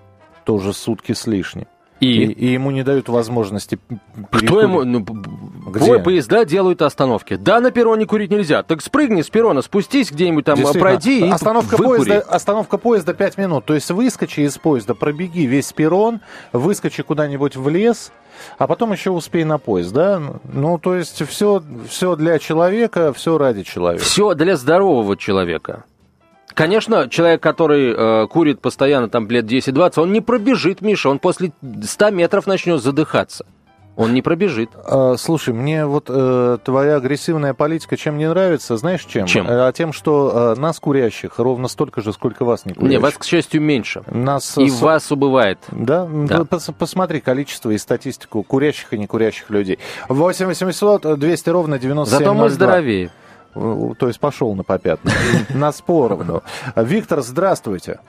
Тоже 0.44 0.74
сутки 0.74 1.14
с 1.14 1.28
лишним. 1.28 1.68
И, 2.00 2.24
и, 2.24 2.32
и 2.32 2.46
ему 2.54 2.72
не 2.72 2.84
дают 2.84 3.10
возможности 3.10 3.80
перекурить. 4.32 4.50
Кто 4.50 4.62
ему... 4.62 4.84
Ну, 4.84 5.00
Где? 5.02 6.00
Поезда 6.00 6.46
делают 6.46 6.82
остановки. 6.82 7.36
Да, 7.36 7.60
на 7.60 7.72
перроне 7.72 8.06
курить 8.06 8.32
нельзя. 8.32 8.64
Так 8.64 8.82
спрыгни 8.82 9.22
с 9.22 9.30
перрона, 9.30 9.62
спустись 9.62 10.12
где-нибудь 10.12 10.46
там, 10.46 10.60
пройди 10.74 11.28
и 11.28 11.30
остановка 11.30 11.78
поезда, 11.78 12.20
остановка 12.20 12.78
поезда 12.78 13.14
5 13.14 13.38
минут. 13.38 13.66
То 13.66 13.74
есть 13.74 13.92
выскочи 13.92 14.42
из 14.42 14.58
поезда, 14.58 14.96
пробеги 14.96 15.42
весь 15.42 15.74
перрон, 15.74 16.22
выскочи 16.54 17.04
куда-нибудь 17.04 17.56
в 17.56 17.68
лес, 17.70 18.12
а 18.58 18.68
потом 18.68 18.92
еще 18.94 19.12
успей 19.12 19.44
на 19.44 19.58
поезд, 19.58 19.94
да? 19.94 20.22
Ну, 20.52 20.78
то 20.78 20.96
есть 20.96 21.26
все, 21.28 21.62
все 21.88 22.16
для 22.16 22.40
человека, 22.40 23.14
все 23.14 23.38
ради 23.38 23.64
человека. 23.64 24.04
Все 24.04 24.34
для 24.34 24.56
здорового 24.56 25.18
человека. 25.18 25.84
Конечно, 26.54 27.10
человек, 27.10 27.42
который 27.42 27.94
э, 27.96 28.28
курит 28.28 28.62
постоянно 28.62 29.10
там 29.10 29.30
лет 29.30 29.46
10-20, 29.46 30.00
он 30.02 30.12
не 30.12 30.22
пробежит, 30.22 30.82
Миша, 30.82 31.10
он 31.10 31.20
после 31.20 31.52
100 31.62 32.12
метров 32.12 32.48
начнет 32.48 32.82
задыхаться. 32.82 33.46
Он 34.00 34.14
не 34.14 34.22
пробежит. 34.22 34.70
А, 34.86 35.16
слушай, 35.18 35.54
мне 35.54 35.86
вот 35.86 36.06
э, 36.08 36.58
твоя 36.64 36.96
агрессивная 36.96 37.54
политика 37.54 37.98
чем 37.98 38.18
не 38.18 38.30
нравится, 38.30 38.78
знаешь 38.78 39.04
чем? 39.04 39.26
Чем? 39.26 39.46
А 39.50 39.70
тем, 39.74 39.92
что 39.92 40.54
э, 40.56 40.60
нас 40.60 40.80
курящих 40.80 41.38
ровно 41.38 41.68
столько 41.68 42.00
же, 42.02 42.14
сколько 42.14 42.46
вас 42.46 42.66
не 42.66 42.74
курящих. 42.74 42.92
Не, 42.92 42.98
вас, 42.98 43.16
к 43.16 43.26
счастью, 43.26 43.62
меньше. 43.62 44.04
Нас, 44.10 44.58
и 44.58 44.70
с... 44.70 44.82
вас 44.82 45.12
убывает. 45.12 45.60
Да? 45.74 46.08
да. 46.10 46.46
Пос 46.46 46.70
посмотри 46.80 47.20
количество 47.20 47.72
и 47.72 47.78
статистику 47.78 48.42
курящих 48.44 48.94
и 48.94 48.98
не 48.98 49.06
курящих 49.06 49.50
людей. 49.50 49.80
8 50.08 50.46
800 50.46 51.20
200 51.20 51.50
ровно 51.50 51.78
97 51.78 52.20
Зато 52.20 52.34
мы 52.34 52.50
здоровее. 52.50 53.12
То 54.00 54.08
есть 54.08 54.20
пошел 54.20 54.56
на 54.56 54.64
попятную. 54.64 55.16
На 55.54 55.72
споровну. 55.72 56.42
Виктор, 56.76 57.22
здравствуйте. 57.22 58.00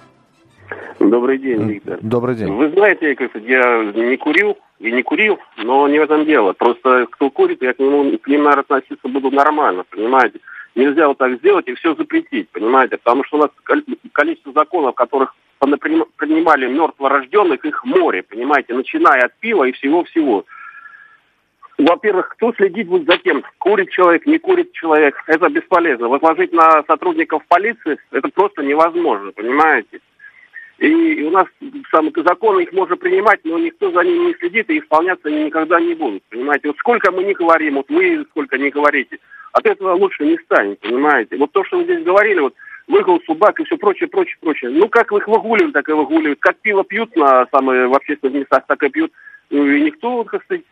Добрый 1.01 1.39
день, 1.39 1.63
Виктор. 1.63 1.99
Добрый 2.03 2.37
день. 2.37 2.53
Вы 2.53 2.71
знаете, 2.71 3.17
я 3.47 3.83
не 3.93 4.17
курил 4.17 4.57
и 4.79 4.93
не 4.93 5.03
курил, 5.03 5.39
но 5.57 5.89
не 5.89 5.99
в 5.99 6.03
этом 6.03 6.25
дело. 6.25 6.53
Просто 6.53 7.07
кто 7.11 7.31
курит, 7.31 7.63
я 7.63 7.73
к 7.73 7.79
нему 7.79 8.19
к 8.19 8.29
ним, 8.29 8.43
наверное, 8.45 8.63
относиться 8.63 9.09
буду 9.09 9.31
нормально, 9.31 9.85
понимаете? 9.91 10.41
Нельзя 10.77 11.09
вот 11.09 11.19
так 11.19 11.39
сделать 11.39 11.67
и 11.69 11.75
все 11.75 11.95
запретить, 11.95 12.49
понимаете? 12.51 12.99
Потому 12.99 13.25
что 13.25 13.39
у 13.39 13.41
нас 13.41 13.51
количество 14.13 14.53
законов, 14.53 14.95
которых 14.95 15.35
принимали 15.59 16.67
мертворожденных, 16.69 17.65
их 17.65 17.85
море, 17.85 18.23
понимаете? 18.23 18.75
Начиная 18.75 19.25
от 19.25 19.35
пива 19.41 19.65
и 19.65 19.73
всего-всего 19.73 20.45
во-первых, 21.87 22.29
кто 22.31 22.53
следить 22.55 22.89
будет 22.89 23.07
за 23.07 23.19
тем, 23.19 23.45
курит 23.59 23.91
человек, 23.91 24.27
не 24.27 24.39
курит 24.39 24.73
человек, 24.73 25.15
это 25.27 25.49
бесполезно. 25.49 26.09
Возложить 26.09 26.53
на 26.53 26.83
сотрудников 26.87 27.43
полиции 27.49 27.99
это 28.11 28.29
просто 28.29 28.63
невозможно, 28.63 29.33
понимаете? 29.33 30.01
И 30.79 31.23
у 31.25 31.31
нас 31.31 31.47
сам 31.91 32.11
законы 32.15 32.63
их 32.63 32.73
можно 32.73 32.97
принимать, 32.97 33.41
но 33.45 33.59
никто 33.59 33.91
за 33.91 34.03
ними 34.03 34.29
не 34.29 34.35
следит, 34.35 34.71
и 34.71 34.79
исполняться 34.79 35.29
они 35.29 35.45
никогда 35.45 35.79
не 35.79 35.95
будут, 35.95 36.23
понимаете? 36.31 36.69
Вот 36.69 36.79
сколько 36.79 37.11
мы 37.13 37.23
не 37.25 37.35
говорим, 37.35 37.75
вот 37.75 37.91
вы 37.91 38.25
сколько 38.31 38.57
не 38.57 38.71
говорите, 38.71 39.19
от 39.53 39.67
этого 39.67 39.93
лучше 39.93 40.25
не 40.25 40.39
станет, 40.39 40.81
понимаете? 40.81 41.37
Вот 41.37 41.53
то, 41.53 41.65
что 41.65 41.79
вы 41.79 41.85
здесь 41.85 42.03
говорили, 42.03 42.41
вот 42.41 42.55
выгул 42.91 43.21
собак 43.27 43.61
и 43.61 43.65
все 43.65 43.77
прочее, 43.77 44.09
прочее, 44.09 44.37
прочее. 44.41 44.71
Ну, 44.71 44.89
как 44.89 45.13
их 45.13 45.29
выгуливают, 45.29 45.75
так 45.75 45.89
и 45.89 45.93
выгуливают. 45.93 46.41
Как 46.41 46.57
пиво 46.59 46.85
пьют 46.85 47.15
на 47.17 47.47
самые 47.53 47.87
в 47.87 47.95
общественных 47.95 48.41
местах, 48.41 48.65
так 48.67 48.83
и 48.83 48.89
пьют. 48.89 49.13
И 49.51 49.57
никто, 49.57 50.25
как 50.25 50.45
сказать, 50.45 50.63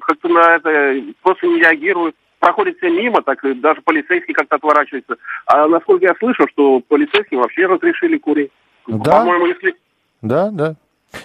как-то 0.00 0.28
на 0.28 0.56
это 0.56 1.02
просто 1.22 1.46
не 1.46 1.60
реагирует. 1.60 2.14
Проходит 2.38 2.76
все 2.76 2.90
мимо, 2.90 3.22
так 3.22 3.42
и 3.44 3.54
даже 3.54 3.80
полицейские 3.82 4.34
как-то 4.34 4.56
отворачиваются. 4.56 5.16
А 5.46 5.66
насколько 5.68 6.04
я 6.04 6.14
слышу, 6.18 6.46
что 6.52 6.80
полицейские 6.80 7.40
вообще 7.40 7.66
разрешили 7.66 8.18
курить. 8.18 8.50
Да? 8.86 9.20
По-моему, 9.20 9.46
если... 9.46 9.74
Да, 10.22 10.50
да. 10.50 10.76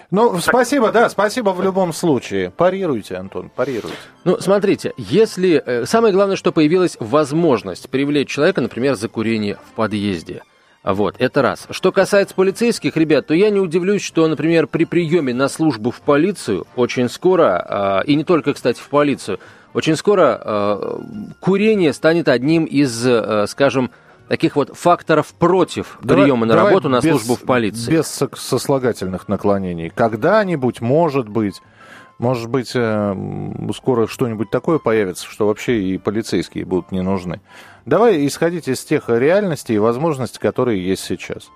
Ну, 0.09 0.37
спасибо, 0.37 0.91
да, 0.91 1.09
спасибо 1.09 1.49
в 1.49 1.61
любом 1.61 1.91
случае. 1.91 2.51
Парируйте, 2.51 3.15
Антон, 3.15 3.49
парируйте. 3.49 3.95
Ну, 4.23 4.37
смотрите, 4.37 4.93
если... 4.97 5.61
Э, 5.65 5.85
самое 5.85 6.13
главное, 6.13 6.35
что 6.35 6.51
появилась 6.51 6.95
возможность 6.99 7.89
привлечь 7.89 8.29
человека, 8.29 8.61
например, 8.61 8.95
за 8.95 9.09
курение 9.09 9.55
в 9.55 9.75
подъезде. 9.75 10.43
Вот, 10.83 11.15
это 11.19 11.41
раз. 11.41 11.67
Что 11.69 11.91
касается 11.91 12.33
полицейских 12.33 12.97
ребят, 12.97 13.27
то 13.27 13.35
я 13.35 13.51
не 13.51 13.59
удивлюсь, 13.59 14.01
что, 14.01 14.27
например, 14.27 14.65
при 14.65 14.85
приеме 14.85 15.33
на 15.33 15.47
службу 15.47 15.91
в 15.91 16.01
полицию 16.01 16.65
очень 16.75 17.07
скоро, 17.07 17.63
а, 17.67 17.99
и 18.01 18.15
не 18.15 18.23
только, 18.23 18.53
кстати, 18.53 18.79
в 18.79 18.89
полицию, 18.89 19.39
очень 19.73 19.95
скоро 19.95 20.41
а, 20.43 21.01
курение 21.39 21.93
станет 21.93 22.27
одним 22.27 22.65
из, 22.65 23.05
а, 23.05 23.45
скажем, 23.47 23.91
таких 24.27 24.55
вот 24.55 24.75
факторов 24.75 25.33
против 25.37 25.99
давай, 26.01 26.23
приема 26.23 26.45
на 26.47 26.55
работу 26.55 26.89
на 26.89 26.99
без, 26.99 27.11
службу 27.11 27.35
в 27.35 27.41
полиции. 27.41 27.91
Без 27.91 28.07
сослагательных 28.33 29.27
наклонений. 29.27 29.91
Когда-нибудь, 29.93 30.81
может 30.81 31.29
быть, 31.29 31.61
может 32.21 32.49
быть, 32.51 32.71
э, 32.75 33.15
скоро 33.75 34.05
что-нибудь 34.05 34.51
такое 34.51 34.77
появится, 34.77 35.25
что 35.25 35.47
вообще 35.47 35.81
и 35.81 35.97
полицейские 35.97 36.65
будут 36.65 36.91
не 36.91 37.01
нужны. 37.01 37.41
Давай 37.87 38.27
исходить 38.27 38.67
из 38.67 38.83
тех 38.83 39.09
реальностей 39.09 39.73
и 39.73 39.79
возможностей, 39.79 40.39
которые 40.39 40.85
есть 40.85 41.03
сейчас. 41.03 41.49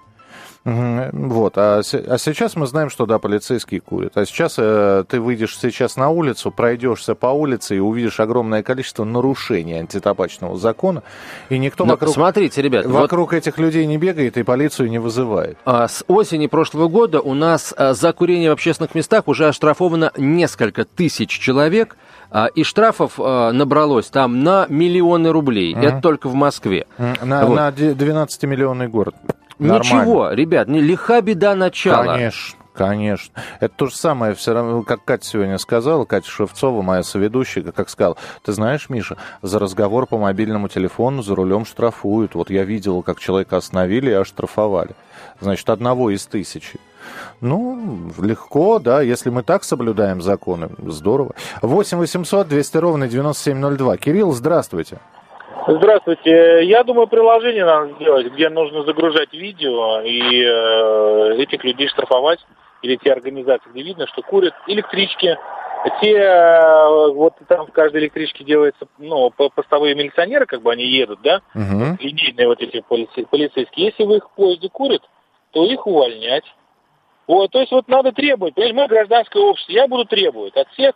Вот. 0.66 1.58
А, 1.58 1.80
а 1.80 2.18
сейчас 2.18 2.56
мы 2.56 2.66
знаем, 2.66 2.90
что 2.90 3.06
да, 3.06 3.20
полицейские 3.20 3.82
курят. 3.82 4.18
А 4.18 4.26
сейчас 4.26 4.56
э, 4.58 5.04
ты 5.08 5.22
выйдешь 5.22 5.58
сейчас 5.58 5.96
на 5.96 6.10
улицу, 6.10 6.50
пройдешься 6.50 7.14
по 7.14 7.28
улице 7.28 7.78
и 7.78 7.80
увидишь 7.80 8.20
огромное 8.20 8.64
количество 8.64 9.04
нарушений 9.04 9.76
антитабачного 9.76 10.58
закона, 10.58 11.04
и 11.50 11.60
никто 11.60 11.86
Но 11.86 11.92
вокруг, 11.92 12.16
смотрите, 12.16 12.64
ребят, 12.64 12.88
вокруг 12.88 13.32
вот... 13.32 13.38
этих 13.38 13.60
людей 13.60 13.86
не 13.86 13.98
бегает 14.00 14.38
и 14.38 14.44
полицию 14.44 14.90
не 14.90 14.98
вызывает. 14.98 15.58
А, 15.66 15.88
с 15.88 16.04
осени 16.08 16.48
прошлого 16.48 16.88
года 16.88 17.22
у 17.22 17.36
нас 17.36 17.72
а, 17.78 17.94
за 17.94 18.12
курение 18.12 18.50
в 18.50 18.54
общественных 18.54 18.96
местах 18.96 19.28
уже 19.28 19.48
оштрафовано 19.48 20.12
несколько 20.18 20.84
тысяч 20.84 21.30
человек. 21.30 21.96
А, 22.32 22.48
и 22.48 22.64
штрафов 22.64 23.14
а, 23.20 23.52
набралось 23.52 24.08
там 24.08 24.44
на 24.44 24.66
миллионы 24.68 25.32
рублей. 25.32 25.74
Mm-hmm. 25.74 25.86
Это 25.86 26.02
только 26.02 26.28
в 26.28 26.34
Москве. 26.34 26.88
На, 26.98 27.46
вот. 27.46 27.56
на 27.56 27.70
12-миллионный 27.70 28.88
город. 28.88 29.16
Нормально. 29.60 30.02
Ничего, 30.02 30.32
ребят, 30.32 30.68
не 30.68 30.82
лиха 30.82 31.22
беда 31.22 31.56
начала. 31.56 32.14
Конечно. 32.16 32.58
Конечно. 32.76 33.34
Это 33.62 33.74
то 33.74 33.86
же 33.88 33.96
самое, 33.96 34.36
все 34.36 34.54
равно, 34.54 34.84
как 34.84 35.04
Катя 35.06 35.26
сегодня 35.26 35.58
сказала, 35.58 36.04
Катя 36.04 36.30
Шевцова, 36.30 36.82
моя 36.82 37.04
соведущая, 37.04 37.64
как 37.72 37.90
сказала, 37.90 38.18
ты 38.44 38.52
знаешь, 38.52 38.90
Миша, 38.90 39.16
за 39.42 39.60
разговор 39.60 40.08
по 40.08 40.18
мобильному 40.18 40.68
телефону 40.68 41.22
за 41.22 41.36
рулем 41.36 41.66
штрафуют. 41.66 42.36
Вот 42.36 42.50
я 42.50 42.66
видела, 42.66 43.02
как 43.02 43.20
человека 43.20 43.56
остановили 43.58 44.10
и 44.10 44.14
оштрафовали. 44.14 44.92
Значит, 45.40 45.70
одного 45.70 46.10
из 46.10 46.26
тысячи. 46.26 46.78
Ну, 47.40 48.12
легко, 48.20 48.80
да, 48.80 49.02
если 49.02 49.30
мы 49.30 49.44
так 49.44 49.64
соблюдаем 49.64 50.22
законы, 50.22 50.70
здорово. 50.80 51.34
8 51.62 51.98
800 51.98 52.48
200 52.48 52.78
ровно 52.78 53.08
9702. 53.08 53.98
Кирилл, 53.98 54.34
здравствуйте. 54.34 54.98
Здравствуйте. 54.98 55.15
Я 55.68 56.84
думаю, 56.84 57.08
приложение 57.08 57.66
надо 57.66 57.94
сделать, 57.94 58.28
где 58.28 58.50
нужно 58.50 58.84
загружать 58.84 59.34
видео 59.34 60.02
и 60.02 60.44
э, 60.44 61.42
этих 61.42 61.64
людей 61.64 61.88
штрафовать, 61.88 62.40
или 62.82 62.96
те 62.98 63.12
организации, 63.12 63.70
где 63.72 63.82
видно, 63.82 64.08
что 64.08 64.22
курят 64.22 64.54
электрички. 64.68 65.38
Те, 66.02 66.14
э, 66.18 67.10
вот 67.14 67.34
там 67.48 67.68
в 67.68 67.72
каждой 67.72 68.02
электричке 68.02 68.44
делается, 68.44 68.88
ну, 68.98 69.32
постовые 69.32 69.96
милиционеры, 69.96 70.46
как 70.46 70.62
бы 70.62 70.72
они 70.72 70.86
едут, 70.86 71.20
да, 71.24 71.42
Мгм. 71.54 71.98
линейные 72.00 72.48
вот 72.48 72.62
эти 72.62 72.84
полице- 72.88 73.26
полицейские. 73.30 73.88
Если 73.88 74.04
вы 74.04 74.18
их 74.18 74.26
в 74.26 74.36
поезде 74.36 74.70
курят, 74.70 75.02
то 75.52 75.64
их 75.64 75.86
увольнять. 75.88 76.46
Вот, 77.28 77.52
то 77.52 77.60
есть 77.60 77.72
вот 77.72 77.88
надо 77.88 78.12
требовать, 78.12 78.54
понимаете, 78.54 78.76
мы 78.76 78.88
гражданское 78.88 79.42
общество, 79.42 79.72
я 79.72 79.88
буду 79.88 80.06
требовать 80.06 80.56
от 80.56 80.68
всех, 80.70 80.94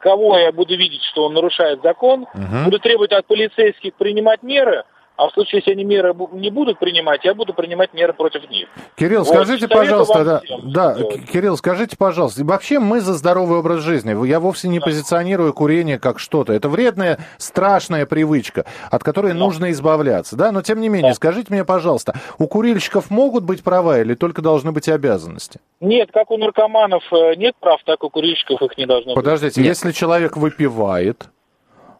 кого 0.00 0.36
я 0.38 0.50
буду 0.50 0.76
видеть, 0.76 1.02
что 1.04 1.26
он 1.26 1.34
нарушает 1.34 1.80
закон, 1.82 2.26
Мгм. 2.34 2.64
буду 2.64 2.78
требовать 2.80 3.12
от 3.12 3.26
полицейских 3.26 3.94
принимать 3.94 4.42
меры, 4.42 4.84
а 5.20 5.28
в 5.28 5.32
случае, 5.32 5.58
если 5.58 5.72
они 5.72 5.84
меры 5.84 6.14
не 6.32 6.50
будут 6.50 6.78
принимать, 6.78 7.24
я 7.24 7.34
буду 7.34 7.52
принимать 7.52 7.92
меры 7.92 8.14
против 8.14 8.48
них. 8.48 8.68
Кирилл, 8.96 9.24
Вот, 9.24 9.28
скажите, 9.28 9.68
пожалуйста, 9.68 10.24
да, 10.24 10.42
да, 10.62 10.94
Кирилл, 11.30 11.58
скажите, 11.58 11.94
пожалуйста, 11.98 12.42
вообще 12.42 12.78
мы 12.78 13.00
за 13.00 13.12
здоровый 13.12 13.58
образ 13.58 13.80
жизни. 13.80 14.26
Я 14.26 14.40
вовсе 14.40 14.68
не 14.68 14.80
позиционирую 14.80 15.52
курение 15.52 15.98
как 15.98 16.18
что-то. 16.18 16.54
Это 16.54 16.70
вредная, 16.70 17.18
страшная 17.36 18.06
привычка, 18.06 18.64
от 18.90 19.04
которой 19.04 19.34
нужно 19.34 19.72
избавляться, 19.72 20.36
да? 20.36 20.52
Но 20.52 20.62
тем 20.62 20.80
не 20.80 20.88
менее, 20.88 21.10
Да. 21.10 21.16
скажите 21.16 21.52
мне, 21.52 21.66
пожалуйста, 21.66 22.14
у 22.38 22.46
курильщиков 22.48 23.10
могут 23.10 23.44
быть 23.44 23.62
права 23.62 24.00
или 24.00 24.14
только 24.14 24.40
должны 24.40 24.72
быть 24.72 24.88
обязанности? 24.88 25.60
Нет, 25.80 26.10
как 26.12 26.30
у 26.30 26.38
наркоманов 26.38 27.02
э, 27.12 27.34
нет 27.36 27.54
прав, 27.60 27.80
так 27.84 28.02
и 28.02 28.06
у 28.06 28.10
курильщиков 28.10 28.62
их 28.62 28.78
не 28.78 28.86
должно 28.86 29.14
быть. 29.14 29.22
Подождите, 29.22 29.62
если 29.62 29.92
человек 29.92 30.38
выпивает, 30.38 31.28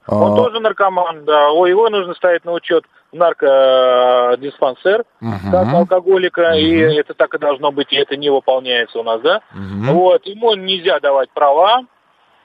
Он 0.07 0.33
а, 0.33 0.37
тоже 0.37 0.61
наркоман, 0.61 1.25
да. 1.27 1.51
О, 1.51 1.67
его 1.67 1.91
нужно 1.91 2.15
ставить 2.15 2.47
на 2.47 2.53
учет 2.53 2.85
наркодиспансер, 3.13 5.05
мгм, 5.21 5.51
как 5.51 5.75
алкоголика, 5.75 6.53
и 6.53 6.85
Мгм. 6.85 6.99
это 6.99 7.15
так 7.15 7.35
и 7.35 7.39
должно 7.39 7.73
быть, 7.73 7.93
и 7.93 7.97
это 7.97 8.17
не 8.17 8.31
выполняется 8.31 8.99
у 8.99 9.03
нас, 9.03 9.21
да? 9.21 9.41
мгм. 9.53 9.95
Вот, 9.95 10.27
ему 10.27 10.55
нельзя 10.55 11.01
давать 11.01 11.31
права. 11.31 11.83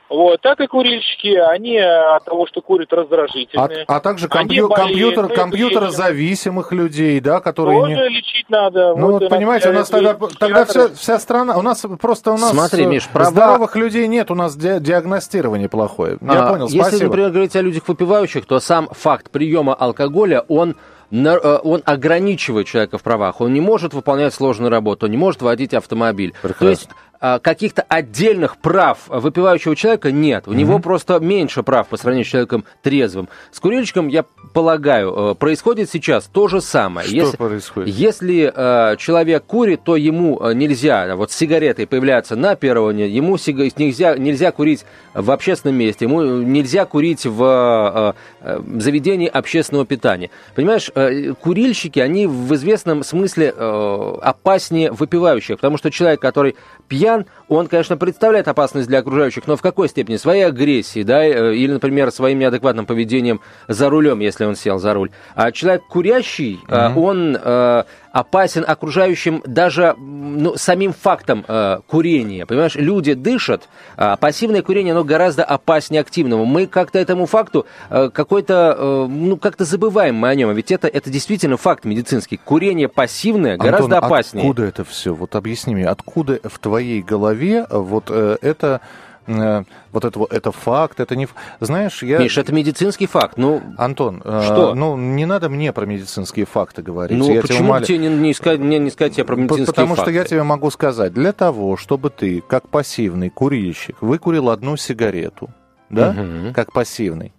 Вот, 0.08 0.40
так 0.42 0.60
и 0.60 0.68
курильщики, 0.68 1.36
они 1.36 1.78
от 1.80 2.24
того, 2.26 2.46
что 2.46 2.62
курят, 2.62 2.94
а, 2.94 2.98
раздражительные. 2.98 3.86
а 3.88 4.00
также 4.00 4.28
Они 4.30 4.40
компью- 4.60 4.68
болеют, 4.68 5.16
компьютер, 5.16 5.24
мы 5.30 5.36
компьютерозависимых 5.36 6.72
людей, 6.72 7.20
да, 7.20 7.40
которые 7.40 7.80
Тоже 7.82 7.92
не... 7.96 8.10
лечить 8.10 8.50
надо. 8.50 8.96
Ну, 8.96 9.14
вот, 9.14 9.30
понимаете, 9.30 9.70
у 9.70 9.74
нас 9.74 9.90
тогда, 9.90 10.16
тогда 10.40 10.66
вся, 10.66 10.90
вся 10.90 11.20
страна, 11.20 11.58
у 11.58 11.62
нас 11.62 11.84
просто 12.00 12.32
у 12.34 12.38
нас 12.38 12.52
Смотри, 12.52 12.84
э, 12.84 12.88
Миш, 12.88 13.10
права- 13.12 13.32
здоровых 13.32 13.76
людей 13.76 14.08
нет, 14.08 14.30
у 14.32 14.36
нас 14.36 14.56
ди- 14.56 14.80
диагностирование 14.80 15.70
плохое. 15.70 16.18
Я 16.22 16.44
А, 16.46 16.50
понял, 16.52 16.66
Если, 16.68 16.80
спасибо. 16.80 17.04
например, 17.06 17.30
говорить 17.32 17.56
о 17.56 17.62
людях 17.62 17.88
выпивающих, 17.88 18.46
то 18.46 18.60
сам 18.60 18.88
факт 18.92 19.32
приема 19.32 19.74
алкоголя, 19.74 20.46
он 20.48 20.76
э, 21.12 21.60
он 21.64 21.82
ограничивает 21.86 22.68
человека 22.68 22.98
в 22.98 23.04
правах. 23.04 23.40
Он 23.40 23.54
не 23.54 23.62
может 23.62 23.94
выполнять 23.94 24.34
сложную 24.34 24.70
работу, 24.72 25.06
он 25.06 25.12
не 25.12 25.18
может 25.18 25.42
водить 25.42 25.74
автомобиль. 25.74 26.34
Прекрасно. 26.42 26.66
То 26.66 26.70
есть 26.70 26.90
а, 26.90 26.94
каких-то 27.20 27.82
отдельных 27.88 28.58
прав 28.58 29.00
выпивающего 29.08 29.76
человека 29.76 30.12
нет. 30.12 30.48
У 30.48 30.54
него 30.54 30.80
просто 30.80 31.20
меньше 31.20 31.64
прав 31.64 31.88
по 31.88 31.98
сравнению 31.98 32.26
с 32.26 32.30
человеком 32.30 32.66
трезвым. 32.82 33.30
С 33.52 33.60
курильщиком, 33.60 34.08
я 34.08 34.26
полагаю, 34.54 35.32
э, 35.32 35.36
происходит 35.36 35.90
сейчас 35.90 36.26
то 36.26 36.48
же 36.48 36.62
самое. 36.62 37.08
Что 37.08 37.16
Если, 37.18 37.38
происходит? 37.38 37.96
если 37.96 38.52
э, 38.54 38.98
человек 38.98 39.44
курит, 39.46 39.82
то 39.84 39.96
ему 39.96 40.40
э, 40.42 40.54
нельзя, 40.54 41.16
вот 41.16 41.32
с 41.32 41.36
сигаретой 41.36 41.88
появляться 41.88 42.36
на 42.36 42.56
первое, 42.56 42.94
ему 42.94 43.36
сига- 43.38 43.70
нельзя, 43.78 44.18
нельзя 44.18 44.52
курить 44.52 44.86
в 45.14 45.32
общественном 45.32 45.76
месте, 45.78 46.06
ему 46.06 46.22
нельзя 46.22 46.86
курить 46.86 47.26
в 47.26 47.44
э, 47.44 48.14
э, 48.42 48.62
заведении 48.80 49.28
общественного 49.28 49.86
питания. 49.86 50.30
Понимаешь, 50.56 50.92
э, 50.96 51.34
курильщики, 51.34 52.00
они 52.00 52.28
в 52.28 52.54
известном 52.56 53.04
смысле 53.04 53.54
э, 53.56 54.16
опаснее 54.22 54.92
выпивающих, 54.92 55.58
потому 55.58 55.78
что 55.78 55.92
человек, 55.92 56.20
который 56.22 56.56
пьян, 56.88 57.26
он, 57.48 57.68
конечно, 57.68 57.98
представляет 57.98 58.48
опасность 58.48 58.88
для 58.88 59.00
окружающих, 59.00 59.48
но 59.48 59.56
в 59.56 59.62
какой 59.62 59.90
степени? 59.90 60.18
Своей 60.18 60.44
агрессией, 60.44 61.04
да, 61.04 61.24
э, 61.24 61.56
или, 61.56 61.74
например, 61.74 62.12
своим 62.12 62.40
неадекватным 62.40 62.86
поведением 62.86 63.42
за 63.68 63.90
рулем, 63.90 64.20
если 64.20 64.46
он 64.46 64.56
сел 64.56 64.80
за 64.80 64.94
руль. 64.94 65.12
А 65.36 65.52
человек 65.52 65.84
курящий, 65.90 66.60
э, 66.68 66.94
он 66.96 67.38
э, 67.42 67.84
опасен 68.16 68.64
окружающим 68.66 69.44
даже 69.46 69.94
ну, 69.98 70.56
самим 70.56 70.94
фактом 70.94 71.44
э, 71.46 71.80
курения. 71.86 72.46
Понимаешь, 72.46 72.76
люди 72.76 73.14
дышат, 73.14 73.68
а 73.98 74.16
пассивное 74.16 74.62
курение, 74.62 74.94
оно 74.94 75.04
гораздо 75.04 75.44
опаснее 75.44 76.00
активного. 76.00 76.46
Мы 76.46 76.66
как-то 76.66 76.98
этому 76.98 77.26
факту 77.26 77.66
э, 77.90 78.10
какой-то, 78.14 78.78
э, 78.78 79.08
ну, 79.10 79.36
как-то 79.36 79.66
забываем 79.66 80.16
мы 80.16 80.30
о 80.30 80.36
нем. 80.36 80.54
Ведь 80.54 80.72
это, 80.72 80.88
это 80.88 81.10
действительно 81.10 81.58
факт 81.58 81.84
медицинский. 81.84 82.38
Курение 82.38 82.88
пассивное 82.88 83.58
гораздо 83.58 83.98
Антон, 83.98 84.06
опаснее. 84.06 84.44
откуда 84.46 84.64
это 84.64 84.86
все? 84.86 85.14
Вот 85.14 85.36
объясни 85.36 85.76
мне, 85.76 85.86
откуда 85.86 86.40
в 86.42 86.58
твоей 86.60 87.02
голове 87.02 87.68
вот 87.70 88.06
э, 88.08 88.38
это... 88.42 88.80
э, 89.28 89.64
вот 89.92 90.06
это, 90.06 90.20
вот- 90.20 90.34
это 90.34 90.52
факт, 90.52 91.00
это 91.00 91.16
не... 91.16 91.28
Знаешь, 91.60 92.04
я... 92.04 92.20
Миш, 92.20 92.38
это 92.38 92.54
медицинский 92.54 93.06
факт. 93.08 93.38
Ну, 93.38 93.62
Антон, 93.78 94.22
э, 94.24 94.42
Что? 94.46 94.76
ну 94.76 94.96
не 94.98 95.26
надо 95.26 95.50
мне 95.50 95.72
про 95.74 95.86
медицинские 95.86 96.46
факты 96.46 96.82
говорить. 96.82 97.18
ну 97.18 97.32
Я 97.32 97.42
почему 97.42 97.70
умоля- 97.74 97.86
тебе 97.86 97.98
не, 97.98 98.08
не 98.10 98.34
сказать, 98.34 98.60
мне 98.60 98.80
не 98.80 98.90
сказать 98.92 99.14
тебе 99.16 99.26
про 99.26 99.36
медицинские 99.36 99.66
Потому 99.68 99.96
факты? 99.96 100.12
что 100.12 100.12
я 100.12 100.24
тебе 100.26 100.44
могу 100.44 100.70
сказать, 100.72 101.14
для 101.14 101.32
того, 101.34 101.78
чтобы 101.78 102.10
ты, 102.10 102.42
как 102.42 102.70
пассивный 102.70 103.30
курильщик, 103.30 104.02
выкурил 104.02 104.50
одну 104.50 104.78
сигарету, 104.78 105.50
да, 105.90 106.12
Мгм. 106.12 106.54
как 106.54 106.72
пассивный, 106.74 107.34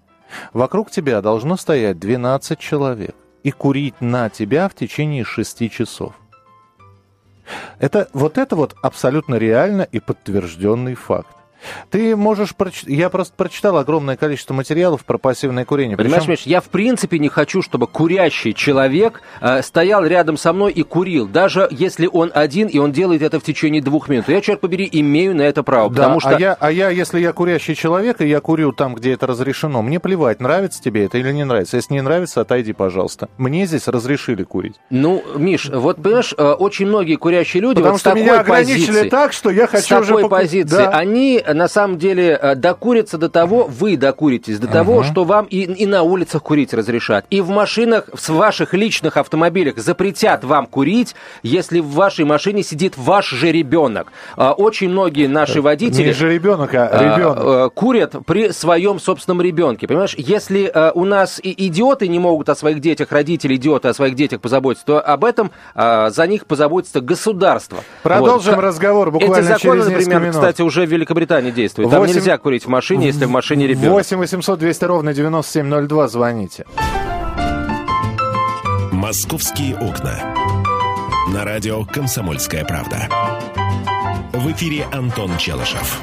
вокруг 0.52 0.90
тебя 0.90 1.20
должно 1.22 1.56
стоять 1.56 1.98
12 1.98 2.58
человек 2.58 3.14
и 3.42 3.50
курить 3.52 3.94
на 4.00 4.28
тебя 4.28 4.68
в 4.68 4.74
течение 4.74 5.24
6 5.24 5.68
часов. 5.70 6.14
Это, 7.78 8.08
вот 8.12 8.38
это 8.38 8.56
вот 8.56 8.74
абсолютно 8.82 9.36
реально 9.36 9.82
и 9.82 10.00
подтвержденный 10.00 10.94
факт. 10.94 11.28
Ты 11.90 12.16
можешь 12.16 12.54
прочитать... 12.54 12.88
Я 12.88 13.10
просто 13.10 13.34
прочитал 13.36 13.76
огромное 13.78 14.16
количество 14.16 14.54
материалов 14.54 15.04
про 15.04 15.18
пассивное 15.18 15.64
курение. 15.64 15.96
Понимаешь, 15.96 16.22
Причем- 16.24 16.32
Миш, 16.32 16.42
я 16.46 16.60
в 16.60 16.64
принципе 16.68 17.18
не 17.18 17.28
хочу, 17.28 17.62
чтобы 17.62 17.86
курящий 17.86 18.52
человек 18.54 19.22
э, 19.40 19.62
стоял 19.62 20.04
рядом 20.04 20.36
со 20.36 20.52
мной 20.52 20.72
и 20.72 20.82
курил, 20.82 21.26
даже 21.26 21.68
если 21.70 22.08
он 22.10 22.30
один, 22.34 22.68
и 22.68 22.78
он 22.78 22.92
делает 22.92 23.22
это 23.22 23.40
в 23.40 23.42
течение 23.44 23.82
двух 23.82 24.08
минут. 24.08 24.28
Я, 24.28 24.40
черт 24.40 24.60
побери, 24.60 24.88
имею 24.90 25.34
на 25.36 25.42
это 25.42 25.62
право, 25.62 25.88
Да, 25.90 25.96
потому 26.02 26.20
что... 26.20 26.36
а, 26.36 26.38
я, 26.38 26.56
а 26.58 26.70
я, 26.70 26.90
если 26.90 27.20
я 27.20 27.32
курящий 27.32 27.74
человек, 27.74 28.20
и 28.20 28.26
я 28.26 28.40
курю 28.40 28.72
там, 28.72 28.94
где 28.94 29.12
это 29.12 29.26
разрешено, 29.26 29.82
мне 29.82 30.00
плевать, 30.00 30.40
нравится 30.40 30.82
тебе 30.82 31.04
это 31.04 31.18
или 31.18 31.32
не 31.32 31.44
нравится. 31.44 31.76
Если 31.76 31.94
не 31.94 32.00
нравится, 32.02 32.40
отойди, 32.40 32.72
пожалуйста. 32.72 33.28
Мне 33.38 33.66
здесь 33.66 33.88
разрешили 33.88 34.42
курить. 34.44 34.74
Ну, 34.90 35.22
Миш, 35.36 35.66
вот 35.72 36.02
понимаешь, 36.02 36.34
э, 36.36 36.42
очень 36.52 36.86
многие 36.86 37.16
курящие 37.16 37.62
люди 37.62 37.76
Потому 37.76 37.92
вот 37.92 37.98
с 37.98 38.00
что 38.00 38.14
меня 38.14 38.40
ограничили 38.40 38.86
позиции, 38.86 39.08
так, 39.08 39.32
что 39.32 39.50
я 39.50 39.66
с 39.66 39.70
хочу 39.70 39.98
уже... 39.98 40.06
такой 40.08 40.22
поку- 40.22 40.34
позиции, 40.36 40.76
Да. 40.76 40.90
они 40.90 41.42
на 41.56 41.68
самом 41.68 41.98
деле 41.98 42.38
э, 42.40 42.54
докурятся 42.54 43.18
до 43.18 43.28
того, 43.28 43.64
вы 43.68 43.96
докуритесь 43.96 44.58
до 44.58 44.68
того, 44.68 45.02
что 45.02 45.24
вам 45.24 45.46
и, 45.46 45.62
и 45.62 45.86
на 45.86 46.02
улицах 46.02 46.42
курить 46.42 46.72
разрешат. 46.74 47.24
И 47.30 47.40
в 47.40 47.48
машинах, 47.50 48.08
в 48.12 48.28
ваших 48.30 48.74
личных 48.74 49.16
автомобилях 49.16 49.78
запретят 49.78 50.44
вам 50.44 50.66
курить, 50.66 51.14
если 51.42 51.80
в 51.80 51.90
вашей 51.92 52.24
машине 52.24 52.62
сидит 52.62 52.94
ваш 52.96 53.28
же 53.30 53.50
ребенок. 53.52 54.12
А, 54.36 54.52
Очень 54.52 54.90
многие 54.90 55.26
наши 55.26 55.60
водители... 55.62 56.06
Не 56.08 56.12
же 56.12 56.32
ребенок, 56.32 56.74
а 56.74 56.88
э, 56.92 57.14
ребенок. 57.16 57.38
э, 57.40 57.70
курят 57.74 58.14
при 58.26 58.50
своем 58.50 59.00
собственном 59.00 59.40
ребенке. 59.42 59.86
Понимаешь, 59.86 60.14
если 60.18 60.70
э, 60.72 60.92
у 60.94 61.04
нас 61.04 61.40
и 61.42 61.66
идиоты 61.68 62.08
не 62.08 62.18
могут 62.18 62.48
о 62.48 62.54
своих 62.54 62.80
детях, 62.80 63.10
родители 63.12 63.56
идиоты 63.56 63.88
о 63.88 63.94
своих 63.94 64.14
детях 64.14 64.40
позаботиться, 64.40 64.86
то 64.86 65.00
об 65.00 65.24
этом 65.24 65.50
э, 65.74 66.10
за 66.10 66.26
них 66.26 66.46
позаботится 66.46 67.00
государство. 67.00 67.78
Продолжим 68.02 68.56
Вот. 68.56 68.62
разговор 68.64 69.10
буквально 69.10 69.34
Эти 69.34 69.42
законы, 69.44 69.60
через 69.60 69.86
несколько 69.86 69.96
например, 69.98 70.20
минут. 70.20 70.34
кстати, 70.34 70.62
уже 70.62 70.86
в 70.86 70.90
Великобритании 70.90 71.35
действуют. 71.50 71.90
Там 71.90 72.00
Восемь- 72.00 72.16
нельзя 72.16 72.38
курить 72.38 72.64
в 72.64 72.68
машине, 72.68 73.06
если 73.06 73.24
в 73.24 73.30
машине 73.30 73.66
ребенок. 73.66 73.92
8 73.92 74.18
800 74.18 74.58
200 74.58 74.84
ровно 74.84 75.14
9702 75.14 76.08
звоните. 76.08 76.66
«Московские 78.92 79.76
окна». 79.76 80.34
На 81.32 81.44
радио 81.44 81.84
«Комсомольская 81.84 82.64
правда». 82.64 83.08
В 84.32 84.50
эфире 84.52 84.86
Антон 84.92 85.36
Челышев. 85.38 86.00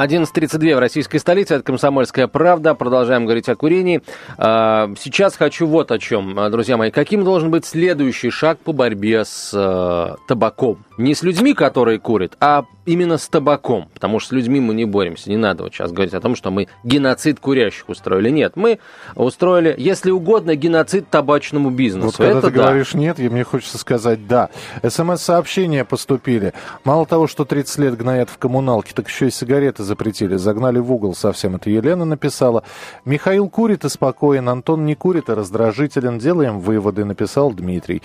11.32 0.00 0.76
в 0.76 0.78
российской 0.78 1.18
столице, 1.18 1.54
это 1.54 1.64
«Комсомольская 1.64 2.28
правда». 2.28 2.74
Продолжаем 2.74 3.24
говорить 3.24 3.48
о 3.48 3.56
курении. 3.56 4.00
А, 4.36 4.92
Сейчас 4.96 5.36
хочу 5.36 5.66
вот 5.66 5.90
о 5.90 5.98
чем, 5.98 6.38
а, 6.38 6.50
друзья 6.50 6.76
мои. 6.76 6.92
Каким 6.92 7.24
должен 7.24 7.50
быть 7.50 7.64
следующий 7.64 8.30
шаг 8.30 8.60
по 8.60 8.72
борьбе 8.72 9.24
с 9.24 9.50
э, 9.52 10.16
табаком? 10.28 10.84
Не 10.98 11.14
с 11.14 11.24
людьми, 11.24 11.52
которые 11.52 11.98
курят, 11.98 12.36
а 12.38 12.64
именно 12.86 13.18
с 13.18 13.28
табаком. 13.28 13.88
Потому 13.92 14.18
что 14.18 14.30
с 14.30 14.32
людьми 14.32 14.60
мы 14.60 14.74
не 14.74 14.84
боремся. 14.84 15.30
Не 15.30 15.36
надо 15.36 15.64
вот 15.64 15.74
сейчас 15.74 15.92
говорить 15.92 16.14
о 16.14 16.20
том, 16.20 16.36
что 16.36 16.50
мы 16.50 16.68
геноцид 16.84 17.38
курящих 17.38 17.88
устроили. 17.88 18.30
Нет, 18.30 18.52
мы 18.56 18.78
устроили, 19.14 19.74
если 19.76 20.10
угодно, 20.10 20.54
геноцид 20.54 21.08
табачному 21.10 21.70
бизнесу. 21.70 22.06
Вот 22.06 22.16
когда 22.16 22.38
это 22.38 22.48
ты 22.48 22.54
да. 22.54 22.62
говоришь 22.62 22.94
нет, 22.94 23.18
мне 23.18 23.44
хочется 23.44 23.78
сказать 23.78 24.26
да. 24.26 24.48
СМС-сообщения 24.82 25.84
поступили. 25.84 26.54
Мало 26.84 27.04
того, 27.04 27.26
что 27.26 27.44
30 27.44 27.78
лет 27.78 27.96
гноят 27.96 28.30
в 28.30 28.38
коммуналке, 28.38 28.92
так 28.94 29.08
еще 29.08 29.28
и 29.28 29.30
сигареты 29.30 29.82
запретили, 29.88 30.36
загнали 30.36 30.78
в 30.78 30.92
угол 30.92 31.14
совсем. 31.14 31.56
Это 31.56 31.70
Елена 31.70 32.04
написала. 32.04 32.62
Михаил 33.04 33.48
курит 33.48 33.84
и 33.84 33.88
спокоен, 33.88 34.48
Антон 34.48 34.84
не 34.86 34.94
курит 34.94 35.28
и 35.28 35.32
раздражителен. 35.32 36.18
Делаем 36.18 36.60
выводы, 36.60 37.04
написал 37.04 37.50
Дмитрий. 37.50 38.02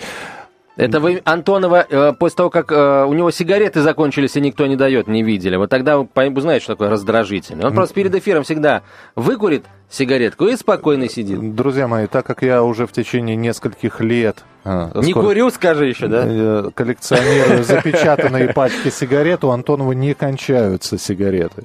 Это 0.76 0.98
вы 0.98 1.22
Антонова 1.24 1.86
э, 1.88 2.12
после 2.18 2.36
того, 2.36 2.50
как 2.50 2.72
э, 2.72 3.04
у 3.04 3.12
него 3.12 3.30
сигареты 3.30 3.80
закончились 3.80 4.36
и 4.36 4.40
никто 4.40 4.66
не 4.66 4.74
дает, 4.74 5.06
не 5.06 5.22
видели. 5.22 5.54
Вот 5.54 5.70
тогда 5.70 5.98
вы 5.98 6.08
узнаете, 6.34 6.64
что 6.64 6.72
такое 6.72 6.90
раздражительный. 6.90 7.64
Он 7.64 7.74
просто 7.74 7.94
перед 7.94 8.12
эфиром 8.14 8.42
всегда 8.42 8.82
выкурит 9.14 9.66
сигаретку 9.88 10.46
и 10.46 10.56
спокойно 10.56 11.08
сидит. 11.08 11.54
Друзья 11.54 11.86
мои, 11.86 12.08
так 12.08 12.26
как 12.26 12.42
я 12.42 12.64
уже 12.64 12.86
в 12.86 12.92
течение 12.92 13.36
нескольких 13.36 14.00
лет... 14.00 14.44
А, 14.64 14.90
не 15.00 15.12
скоро, 15.12 15.26
курю, 15.26 15.50
скажи 15.50 15.86
еще, 15.86 16.08
да? 16.08 16.24
Э, 16.26 16.70
коллекционирую 16.74 17.62
запечатанные 17.64 18.52
пачки 18.52 18.90
сигарет, 18.90 19.44
у 19.44 19.50
Антонова 19.50 19.92
не 19.92 20.14
кончаются 20.14 20.98
сигареты. 20.98 21.64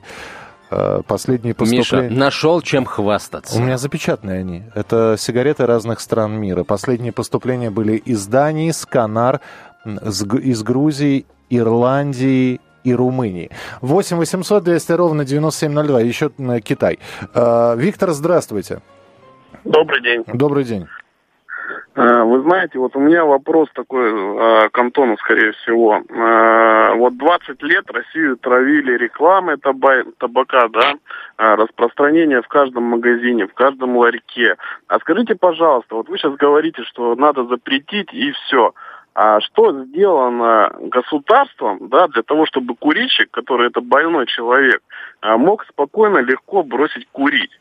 Э, 0.71 1.01
последние 1.07 1.53
поступления... 1.53 2.09
Миша, 2.09 2.19
нашел 2.19 2.61
чем 2.61 2.85
хвастаться. 2.85 3.57
У 3.57 3.61
меня 3.61 3.77
запечатанные 3.77 4.39
они. 4.39 4.63
Это 4.75 5.15
сигареты 5.17 5.65
разных 5.65 5.99
стран 5.99 6.33
мира. 6.33 6.63
Последние 6.63 7.11
поступления 7.11 7.69
были 7.69 7.97
из 7.97 8.27
Дании, 8.27 8.71
с 8.71 8.85
Канар, 8.85 9.41
из 9.85 10.63
Грузии, 10.63 11.25
Ирландии 11.49 12.61
и 12.83 12.93
Румынии. 12.93 13.49
8 13.81 14.17
800 14.17 14.63
200 14.63 14.91
ровно 14.93 15.25
9702. 15.25 16.01
Еще 16.01 16.31
Китай. 16.63 16.99
Э, 17.33 17.75
Виктор, 17.75 18.11
здравствуйте. 18.11 18.81
Добрый 19.63 20.01
день. 20.01 20.23
Добрый 20.27 20.63
день. 20.63 20.87
Э, 21.99 22.23
вы 22.23 22.41
знаете, 22.43 22.79
вот 22.79 22.95
у 22.95 22.99
меня 22.99 23.25
вопрос 23.25 23.67
такой 23.73 24.09
э, 24.09 24.69
к 24.69 24.77
Антону, 24.77 25.17
скорее 25.17 25.51
всего. 25.51 25.97
Э, 25.97 26.93
вот 26.95 27.17
20 27.17 27.61
лет 27.63 27.91
Россию 27.91 28.37
травили 28.37 28.97
рекламой 28.97 29.57
таба 29.57 30.03
табака, 30.17 30.69
да, 30.69 30.93
распространение 31.37 32.41
в 32.41 32.47
каждом 32.47 32.83
магазине, 32.83 33.47
в 33.47 33.53
каждом 33.53 33.97
ларьке. 33.97 34.55
А 34.87 34.99
скажите, 34.99 35.35
пожалуйста, 35.35 35.95
вот 35.95 36.07
вы 36.07 36.17
сейчас 36.17 36.35
говорите, 36.35 36.83
что 36.83 37.15
надо 37.15 37.43
запретить 37.45 38.13
и 38.13 38.31
все. 38.31 38.73
А 39.13 39.41
что 39.41 39.83
сделано 39.83 40.71
государством, 40.79 41.89
да, 41.89 42.07
для 42.07 42.23
того, 42.23 42.45
чтобы 42.45 42.75
курильщик, 42.75 43.29
который 43.31 43.67
это 43.67 43.81
больной 43.81 44.25
человек, 44.27 44.81
мог 45.21 45.65
спокойно, 45.65 46.19
легко 46.19 46.63
бросить 46.63 47.07
курить? 47.11 47.51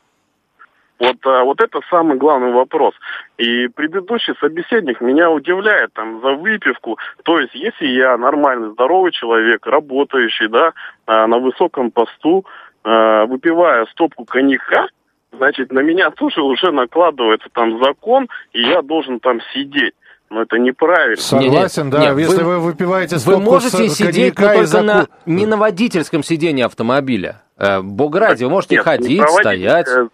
Вот, 0.99 1.15
а, 1.25 1.43
вот 1.43 1.61
это 1.61 1.79
самый 1.89 2.17
главный 2.17 2.51
вопрос. 2.51 2.93
И 3.37 3.67
предыдущий 3.69 4.35
собеседник 4.39 4.99
меня 4.99 5.31
удивляет 5.31 5.93
там 5.93 6.21
за 6.21 6.33
выпивку. 6.33 6.97
То 7.23 7.39
есть, 7.39 7.55
если 7.55 7.87
я 7.87 8.17
нормальный, 8.17 8.71
здоровый 8.71 9.11
человек, 9.11 9.65
работающий, 9.65 10.49
да, 10.49 10.73
а, 11.05 11.25
на 11.27 11.37
высоком 11.39 11.91
посту, 11.91 12.45
а, 12.83 13.25
выпивая 13.25 13.85
стопку 13.91 14.25
коньяка, 14.25 14.87
значит, 15.31 15.71
на 15.71 15.79
меня 15.79 16.11
тоже 16.11 16.41
уже 16.41 16.71
накладывается 16.71 17.47
там 17.53 17.81
закон, 17.81 18.27
и 18.51 18.61
я 18.61 18.81
должен 18.81 19.19
там 19.19 19.39
сидеть. 19.53 19.93
Но 20.29 20.43
это 20.43 20.59
неправильно. 20.59 21.17
Согласен, 21.17 21.85
нет, 21.85 21.91
да. 21.91 21.99
Нет, 22.01 22.17
Если 22.19 22.43
вы, 22.43 22.59
вы 22.59 22.59
выпиваете 22.59 23.15
Вы 23.25 23.39
можете 23.39 23.89
сидеть, 23.89 24.37
но 24.37 24.45
только 24.45 24.65
заку... 24.65 24.85
на, 24.85 25.07
не 25.25 25.47
на 25.47 25.57
водительском 25.57 26.23
сидении 26.23 26.63
автомобиля. 26.63 27.41
Э, 27.57 27.81
Бог 27.81 28.15
ради, 28.15 28.43
вы 28.43 28.51
можете 28.51 28.75
нет, 28.75 28.83
ходить, 28.83 29.27
стоять. 29.27 29.87
Э, 29.87 30.07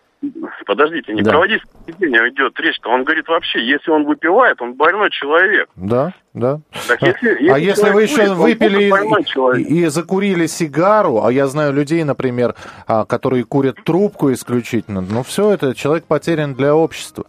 Подождите, 0.66 1.14
не 1.14 1.22
да. 1.22 1.32
проводить 1.32 1.62
сидение 1.88 2.30
идет 2.30 2.60
речь-то. 2.60 2.90
Он 2.90 3.04
говорит 3.04 3.28
вообще, 3.28 3.66
если 3.66 3.92
он 3.92 4.06
выпивает, 4.06 4.62
он 4.62 4.74
больной 4.74 5.10
человек. 5.12 5.70
Да, 5.76 6.14
да. 6.34 6.60
Так, 6.88 7.02
если, 7.02 7.30
если 7.30 7.50
а 7.50 7.58
если 7.58 7.90
вы 7.92 8.04
еще 8.04 8.36
курит, 8.36 8.60
выпили 8.60 9.60
и, 9.60 9.82
и 9.82 9.86
закурили 9.88 10.48
сигару, 10.48 11.24
а 11.24 11.32
я 11.32 11.48
знаю 11.48 11.74
людей, 11.74 12.04
например, 12.04 12.56
а, 12.88 13.06
которые 13.06 13.44
курят 13.44 13.78
трубку 13.84 14.32
исключительно, 14.32 15.02
ну 15.02 15.24
все 15.24 15.52
это 15.52 15.76
человек 15.76 16.06
потерян 16.06 16.54
для 16.56 16.76
общества. 16.76 17.26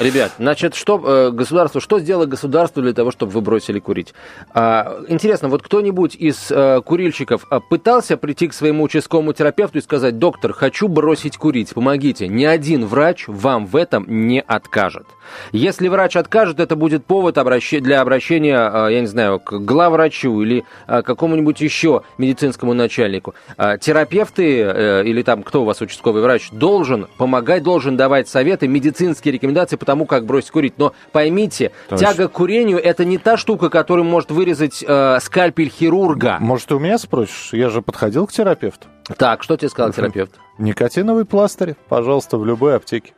Ребят, 0.00 0.32
значит, 0.38 0.74
что 0.74 0.98
э, 1.04 1.30
государство, 1.30 1.80
что 1.80 1.98
сделало 2.00 2.24
государство 2.24 2.82
для 2.82 2.94
того, 2.94 3.10
чтобы 3.10 3.32
вы 3.32 3.42
бросили 3.42 3.80
курить? 3.80 4.14
А, 4.54 5.00
интересно, 5.08 5.48
вот 5.48 5.62
кто-нибудь 5.62 6.14
из 6.14 6.50
э, 6.50 6.80
курильщиков 6.82 7.46
а, 7.50 7.60
пытался 7.60 8.16
прийти 8.16 8.48
к 8.48 8.54
своему 8.54 8.84
участковому 8.84 9.34
терапевту 9.34 9.78
и 9.78 9.82
сказать, 9.82 10.18
доктор, 10.18 10.54
хочу 10.54 10.88
бросить 10.88 11.36
курить, 11.36 11.74
помогите. 11.74 12.28
Ни 12.28 12.44
один 12.44 12.86
врач 12.86 13.24
вам 13.28 13.66
в 13.66 13.76
этом 13.76 14.06
не 14.08 14.40
откажет. 14.40 15.06
Если 15.52 15.88
врач 15.88 16.16
откажет, 16.16 16.60
это 16.60 16.76
будет 16.76 17.04
повод 17.04 17.34
для 17.34 18.00
обращения, 18.00 18.88
э, 18.88 18.92
я 18.92 19.00
не 19.00 19.06
знаю, 19.06 19.38
к 19.38 19.58
главврачу 19.58 20.40
или 20.40 20.64
э, 20.86 21.02
какому-нибудь 21.02 21.60
еще 21.60 22.02
медицинскому 22.18 22.74
начальнику. 22.74 23.34
Э, 23.56 23.76
терапевты 23.78 24.62
э, 24.62 25.04
или 25.04 25.22
там 25.22 25.42
кто 25.42 25.62
у 25.62 25.64
вас 25.64 25.80
участковый 25.80 26.22
врач 26.22 26.50
должен 26.52 27.06
помогать, 27.18 27.62
должен 27.62 27.96
давать 27.96 28.28
советы, 28.28 28.68
медицинские 28.68 29.32
рекомендации, 29.32 29.69
тому, 29.76 30.06
как 30.06 30.26
бросить 30.26 30.50
курить. 30.50 30.74
Но 30.78 30.92
поймите, 31.12 31.72
Точно. 31.88 32.06
тяга 32.06 32.28
к 32.28 32.32
курению 32.32 32.78
это 32.78 33.04
не 33.04 33.18
та 33.18 33.36
штука, 33.36 33.70
которую 33.70 34.04
может 34.04 34.30
вырезать 34.30 34.84
э, 34.86 35.18
скальпель 35.20 35.70
хирурга. 35.70 36.38
Может, 36.40 36.68
ты 36.68 36.74
у 36.74 36.78
меня 36.78 36.98
спросишь? 36.98 37.50
Я 37.52 37.68
же 37.68 37.82
подходил 37.82 38.26
к 38.26 38.32
терапевту. 38.32 38.88
Так, 39.16 39.42
что 39.42 39.56
тебе 39.56 39.68
сказал 39.68 39.92
терапевт? 39.92 40.32
Никотиновый 40.58 41.24
пластырь, 41.24 41.74
пожалуйста, 41.88 42.38
в 42.38 42.46
любой 42.46 42.76
аптеке. 42.76 43.12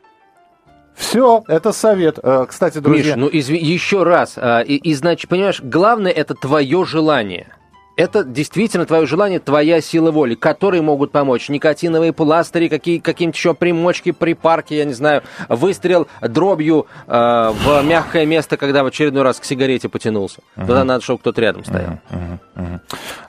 Все, 0.95 1.43
это 1.47 1.71
совет. 1.71 2.19
Э, 2.21 2.45
кстати, 2.47 2.77
друзья... 2.77 3.15
Миш, 3.15 3.21
ну 3.21 3.29
изв... 3.31 3.51
еще 3.51 4.03
раз. 4.03 4.33
Э, 4.37 4.63
и, 4.63 4.75
и, 4.75 4.93
значит, 4.93 5.29
понимаешь, 5.29 5.61
главное 5.61 6.11
это 6.11 6.35
твое 6.35 6.85
желание 6.85 7.47
это 7.95 8.23
действительно 8.23 8.85
твое 8.85 9.05
желание, 9.05 9.39
твоя 9.39 9.81
сила 9.81 10.11
воли, 10.11 10.35
которые 10.35 10.81
могут 10.81 11.11
помочь. 11.11 11.49
Никотиновые 11.49 12.13
пластыри, 12.13 12.67
какие, 12.67 12.99
какие-нибудь 12.99 13.37
еще 13.37 13.53
примочки, 13.53 14.11
припарки, 14.11 14.73
я 14.73 14.85
не 14.85 14.93
знаю, 14.93 15.23
выстрел 15.49 16.07
дробью 16.21 16.87
э, 17.07 17.11
в 17.53 17.83
мягкое 17.83 18.25
место, 18.25 18.57
когда 18.57 18.83
в 18.83 18.87
очередной 18.87 19.23
раз 19.23 19.39
к 19.39 19.43
сигарете 19.45 19.89
потянулся. 19.89 20.41
Uh-huh. 20.55 20.65
Туда 20.65 20.83
надо, 20.83 21.03
чтобы 21.03 21.19
кто-то 21.19 21.41
рядом 21.41 21.63
стоял. 21.63 21.99
Uh-huh. 22.09 22.39
Uh-huh. 22.55 22.79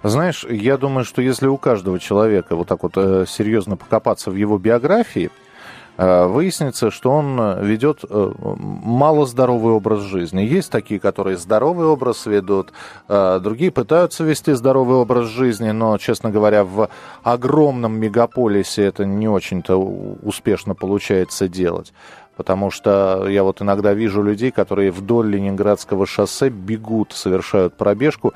Знаешь, 0.03 0.45
я 0.49 0.77
думаю, 0.77 1.05
что 1.05 1.21
если 1.21 1.47
у 1.47 1.59
каждого 1.59 1.99
человека 1.99 2.57
вот 2.57 2.69
так 2.69 2.83
вот 2.83 2.93
э, 2.97 3.27
серьезно 3.29 3.77
покопаться 3.77 4.31
в 4.31 4.37
его 4.37 4.59
биографии, 4.59 5.31
выяснится, 5.97 6.91
что 6.91 7.11
он 7.11 7.65
ведет 7.65 8.01
э, 8.09 8.33
малоздоровый 8.39 9.75
образ 9.75 10.01
жизни. 10.01 10.43
Есть 10.43 10.71
такие, 10.71 10.99
которые 10.99 11.37
здоровый 11.37 11.87
образ 11.87 12.27
ведут, 12.27 12.73
э, 13.09 13.39
другие 13.41 13.71
пытаются 13.71 14.25
вести 14.25 14.53
здоровый 14.53 14.97
образ 14.97 15.27
жизни, 15.27 15.71
но, 15.71 15.97
честно 15.99 16.31
говоря, 16.31 16.65
в 16.65 16.89
огромном 17.23 17.99
мегаполисе 17.99 18.85
это 18.85 19.05
не 19.05 19.29
очень-то 19.29 19.77
успешно 19.77 20.75
получается 20.75 21.49
делать. 21.49 21.93
Потому 22.37 22.73
что 22.73 23.29
я 23.29 23.45
вот 23.45 23.63
иногда 23.63 23.93
вижу 23.93 24.21
людей, 24.21 24.51
которые 24.51 24.91
вдоль 24.91 25.29
Ленинградского 25.29 26.05
шоссе 26.05 26.49
бегут, 26.49 27.13
совершают 27.13 27.77
пробежку, 27.77 28.35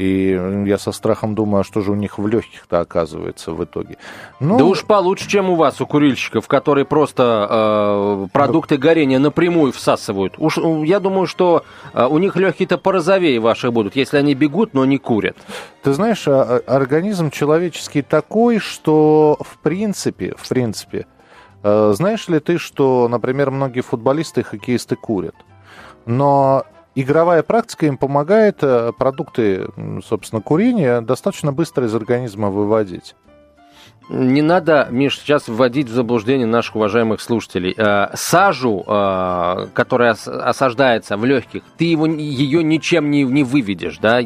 и 0.00 0.64
я 0.66 0.78
со 0.78 0.92
страхом 0.92 1.34
думаю, 1.34 1.60
а 1.60 1.64
что 1.64 1.82
же 1.82 1.92
у 1.92 1.94
них 1.94 2.18
в 2.18 2.26
легких-то 2.26 2.80
оказывается 2.80 3.52
в 3.52 3.62
итоге. 3.62 3.98
Ну, 4.40 4.56
да 4.56 4.64
уж 4.64 4.84
получше, 4.84 5.28
чем 5.28 5.50
у 5.50 5.56
вас, 5.56 5.80
у 5.82 5.86
курильщиков, 5.86 6.48
которые 6.48 6.86
просто 6.86 7.46
э, 7.50 8.26
продукты 8.32 8.78
горения 8.78 9.18
напрямую 9.18 9.72
всасывают. 9.72 10.34
Уж 10.38 10.56
я 10.86 11.00
думаю, 11.00 11.26
что 11.26 11.64
э, 11.92 12.06
у 12.06 12.16
них 12.16 12.36
легкие-то 12.36 12.78
порозовее 12.78 13.40
ваши 13.40 13.70
будут, 13.70 13.94
если 13.94 14.16
они 14.16 14.34
бегут, 14.34 14.72
но 14.72 14.86
не 14.86 14.96
курят. 14.96 15.36
Ты 15.82 15.92
знаешь, 15.92 16.26
а, 16.26 16.62
а, 16.66 16.76
организм 16.76 17.30
человеческий 17.30 18.00
такой, 18.00 18.58
что 18.58 19.36
в 19.40 19.58
принципе, 19.58 20.34
в 20.38 20.48
принципе, 20.48 21.06
э, 21.62 21.92
знаешь 21.94 22.26
ли 22.28 22.40
ты, 22.40 22.56
что, 22.56 23.06
например, 23.06 23.50
многие 23.50 23.82
футболисты 23.82 24.40
и 24.40 24.44
хоккеисты 24.44 24.96
курят? 24.96 25.34
Но 26.06 26.64
игровая 26.94 27.42
практика 27.42 27.86
им 27.86 27.98
помогает 27.98 28.58
э, 28.62 28.92
продукты, 28.96 29.68
собственно, 30.04 30.42
курения 30.42 31.00
достаточно 31.00 31.52
быстро 31.52 31.86
из 31.86 31.94
организма 31.94 32.50
выводить. 32.50 33.14
Не 34.12 34.42
надо, 34.42 34.88
Миш, 34.90 35.20
сейчас 35.20 35.46
вводить 35.46 35.88
в 35.88 35.92
заблуждение 35.92 36.44
наших 36.44 36.74
уважаемых 36.74 37.20
слушателей. 37.20 37.72
Э, 37.76 38.08
сажу, 38.14 38.82
э, 38.84 39.68
которая 39.72 40.16
осаждается 40.26 41.16
в 41.16 41.24
легких, 41.24 41.62
ты 41.78 41.84
его, 41.84 42.06
ее 42.06 42.64
ничем 42.64 43.08
не, 43.12 43.22
не 43.22 43.44
выведешь, 43.44 43.98
да? 43.98 44.20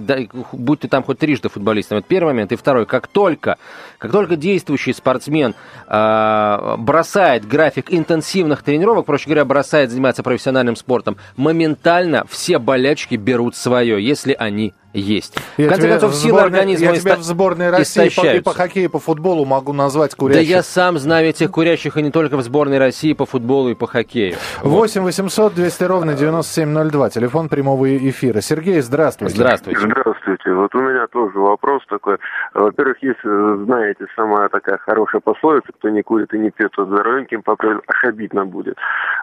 будь 0.52 0.80
ты 0.80 0.88
там 0.88 1.02
хоть 1.02 1.18
трижды 1.18 1.50
футболистом. 1.50 1.98
Это 1.98 2.08
первый 2.08 2.28
момент. 2.28 2.52
И 2.52 2.56
второй, 2.56 2.86
как 2.86 3.08
только, 3.08 3.58
как 3.98 4.10
только 4.10 4.36
действующий 4.36 4.94
спортсмен 4.94 5.54
э, 5.86 6.76
бросает 6.78 7.46
график 7.46 7.92
интенсивных 7.92 8.62
тренировок, 8.62 9.04
проще 9.04 9.26
говоря, 9.26 9.44
бросает 9.44 9.90
заниматься 9.90 10.22
профессиональным 10.22 10.76
спортом, 10.76 11.18
моментально 11.36 12.24
все 12.30 12.58
болячки 12.58 13.16
берут 13.16 13.54
свое, 13.54 14.02
если 14.02 14.34
они 14.38 14.72
есть. 14.94 15.36
Я 15.56 15.66
в 15.66 15.68
конце 15.70 15.82
тебя 15.82 15.90
концов, 15.98 16.12
в 16.12 16.14
силы 16.14 16.38
сборной- 16.38 16.44
организма 16.46 16.92
Я 16.92 16.96
тебя 17.00 17.16
в 17.16 17.22
сборной 17.22 17.70
России 17.70 18.08
по, 18.08 18.26
и 18.26 18.40
по 18.40 18.50
хоккею, 18.52 18.86
и 18.86 18.88
по 18.88 18.98
футболу 18.98 19.44
могу 19.44 19.72
назвать 19.72 20.12
Да 20.12 20.16
курящих. 20.16 20.48
я 20.48 20.62
сам 20.62 20.98
знаю 20.98 21.28
этих 21.28 21.50
курящих 21.50 21.96
и 21.96 22.02
не 22.02 22.10
только 22.10 22.36
в 22.36 22.42
сборной 22.42 22.78
России 22.78 23.12
по 23.12 23.26
футболу 23.26 23.68
и 23.70 23.74
по 23.74 23.86
хоккею. 23.86 24.36
8 24.62 25.02
800 25.02 25.54
200 25.54 25.84
ровно 25.84 26.14
9702. 26.14 27.10
Телефон 27.10 27.48
прямого 27.48 27.84
эфира. 27.96 28.40
Сергей, 28.40 28.80
здравствуйте. 28.80 29.34
Здравствуйте. 29.34 29.80
Здравствуйте. 29.80 30.52
Вот 30.52 30.74
у 30.74 30.80
меня 30.80 31.06
тоже 31.08 31.38
вопрос 31.38 31.82
такой. 31.88 32.18
Во-первых, 32.54 33.02
есть, 33.02 33.18
э, 33.24 33.58
знаете, 33.64 34.06
самая 34.16 34.48
такая 34.48 34.78
хорошая 34.78 35.20
пословица, 35.20 35.68
кто 35.78 35.88
не 35.88 36.02
курит 36.02 36.32
и 36.34 36.38
не 36.38 36.50
пьет, 36.50 36.70
тот 36.72 36.88
здоровеньким 36.88 37.42
попрет, 37.42 37.82
аж 37.86 38.04
обидно 38.04 38.46
будет. 38.46 38.76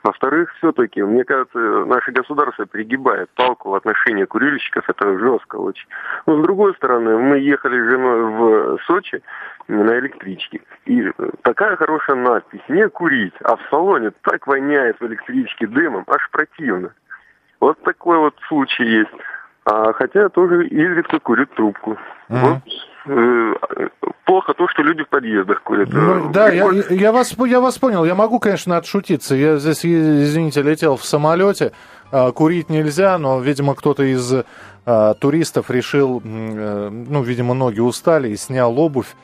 Во-вторых, 0.04 0.50
все-таки, 0.58 1.02
мне 1.02 1.24
кажется, 1.24 1.58
наше 1.86 2.12
государство 2.12 2.66
перегибает 2.66 3.30
палку 3.36 3.70
в 3.70 3.76
отношении 3.76 4.26
курильщиков, 4.26 4.84
это 4.90 5.18
жестко 5.18 5.58
очень. 5.62 5.88
Но 6.26 6.40
с 6.40 6.44
другой 6.44 6.74
стороны, 6.76 7.18
мы 7.18 7.40
ехали 7.40 7.80
с 7.80 7.90
женой 7.90 8.78
в 8.78 8.84
Сочи 8.86 9.22
на 9.68 9.98
электричке, 10.00 10.62
и 10.86 11.02
э, 11.02 11.12
такая 11.44 11.76
хорошая 11.76 12.18
надпись, 12.18 12.62
не 12.68 12.88
курить, 12.90 13.34
а 13.44 13.56
в 13.56 13.62
салоне 13.70 14.12
так 14.22 14.48
воняет 14.48 15.00
в 15.00 15.06
электричке 15.06 15.68
дымом, 15.68 16.04
аж 16.08 16.30
противно. 16.32 16.94
Вот 17.60 17.82
такой 17.84 18.18
вот 18.18 18.36
случай 18.48 18.84
есть. 18.84 19.12
А, 19.64 19.94
хотя 19.94 20.30
тоже 20.30 20.68
изредка 20.68 21.20
курю 21.20 21.46
трубку. 21.46 21.98
Мгм. 22.30 22.64
Вот, 23.06 23.14
э, 23.14 23.54
плохо 24.26 24.54
то, 24.54 24.68
что 24.68 24.82
люди 24.82 25.04
в 25.04 25.10
подъездах 25.10 25.62
курят. 25.62 25.90
Ну, 25.92 26.30
Э, 26.30 26.32
да, 26.34 26.50
я, 26.50 26.68
я, 26.90 27.12
вас, 27.12 27.36
я 27.38 27.62
вас 27.62 27.78
понял. 27.78 28.04
Я 28.04 28.16
могу, 28.16 28.40
конечно, 28.40 28.78
отшутиться. 28.78 29.36
Я 29.36 29.58
здесь, 29.58 29.86
извините, 29.86 30.64
летел 30.64 30.96
в 30.98 31.06
самолете. 31.06 31.74
А, 32.12 32.32
Курить 32.32 32.70
нельзя, 32.70 33.18
но, 33.18 33.40
видимо, 33.40 33.76
кто-то 33.76 34.04
из 34.04 34.34
а, 34.86 35.14
туристов 35.14 35.70
решил, 35.70 36.22
э, 36.24 36.90
ну, 36.90 37.22
видимо, 37.22 37.54
ноги 37.54 37.80
устали 37.80 38.30
и 38.30 38.38
снял 38.38 38.78
обувь. 38.80 39.16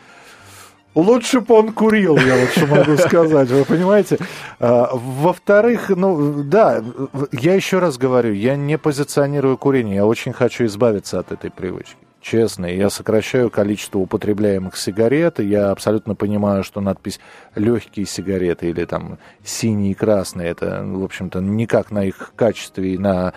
Лучше 0.93 1.41
бы 1.41 1.53
он 1.55 1.73
курил, 1.73 2.17
я 2.17 2.47
что 2.47 2.65
могу 2.65 2.97
сказать, 2.97 3.49
вы 3.49 3.65
понимаете? 3.65 4.17
А, 4.59 4.89
Во-вторых, 4.93 5.89
ну, 5.89 6.43
да, 6.43 6.83
я 7.31 7.53
еще 7.53 7.79
раз 7.79 7.97
говорю, 7.97 8.33
я 8.33 8.55
не 8.55 8.77
позиционирую 8.77 9.57
курение, 9.57 9.97
я 9.97 10.05
очень 10.05 10.33
хочу 10.33 10.65
избавиться 10.65 11.19
от 11.19 11.31
этой 11.31 11.51
привычки. 11.51 12.06
Честно, 12.29 12.65
я 12.65 12.89
сокращаю 12.89 13.49
количество 13.49 13.99
употребляемых 13.99 14.75
сигарет, 14.75 15.39
я 15.39 15.71
абсолютно 15.71 16.13
понимаю, 16.13 16.65
что 16.65 16.81
надпись 16.81 17.21
«легкие 17.55 18.05
сигареты» 18.05 18.69
или 18.69 18.83
там 18.83 19.17
«синие 19.45 19.91
и 19.91 19.93
красные» 19.93 20.49
это, 20.49 20.83
в 20.83 21.05
общем-то, 21.05 21.39
никак 21.39 21.89
на 21.89 22.03
их 22.03 22.33
качестве 22.35 22.95
и 22.95 22.97
на 22.97 23.31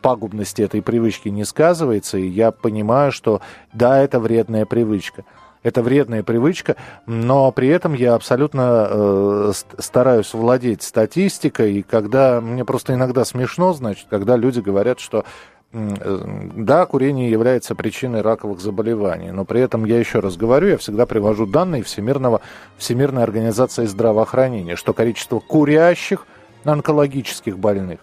пагубности 0.00 0.62
этой 0.62 0.82
привычки 0.82 1.28
не 1.28 1.44
сказывается, 1.44 2.18
и 2.18 2.26
я 2.26 2.50
понимаю, 2.50 3.12
что 3.12 3.40
да, 3.72 4.02
это 4.02 4.18
вредная 4.18 4.66
привычка. 4.66 5.24
Это 5.62 5.82
вредная 5.82 6.22
привычка, 6.22 6.76
но 7.06 7.50
при 7.50 7.68
этом 7.68 7.94
я 7.94 8.14
абсолютно 8.14 8.86
э, 8.90 9.52
ст- 9.54 9.82
стараюсь 9.82 10.34
владеть 10.34 10.82
статистикой, 10.82 11.76
и 11.76 11.82
когда 11.82 12.42
мне 12.42 12.66
просто 12.66 12.92
иногда 12.92 13.24
смешно, 13.24 13.72
значит, 13.72 14.06
когда 14.10 14.36
люди 14.36 14.60
говорят, 14.60 15.00
что 15.00 15.24
да, 15.74 16.86
курение 16.86 17.28
является 17.28 17.74
причиной 17.74 18.22
раковых 18.22 18.60
заболеваний, 18.60 19.32
но 19.32 19.44
при 19.44 19.60
этом 19.60 19.84
я 19.84 19.98
еще 19.98 20.20
раз 20.20 20.36
говорю, 20.36 20.68
я 20.68 20.78
всегда 20.78 21.04
привожу 21.04 21.46
данные 21.46 21.82
Всемирного, 21.82 22.40
Всемирной 22.76 23.24
организации 23.24 23.86
здравоохранения, 23.86 24.76
что 24.76 24.92
количество 24.92 25.40
курящих 25.40 26.26
онкологических 26.64 27.58
больных 27.58 27.98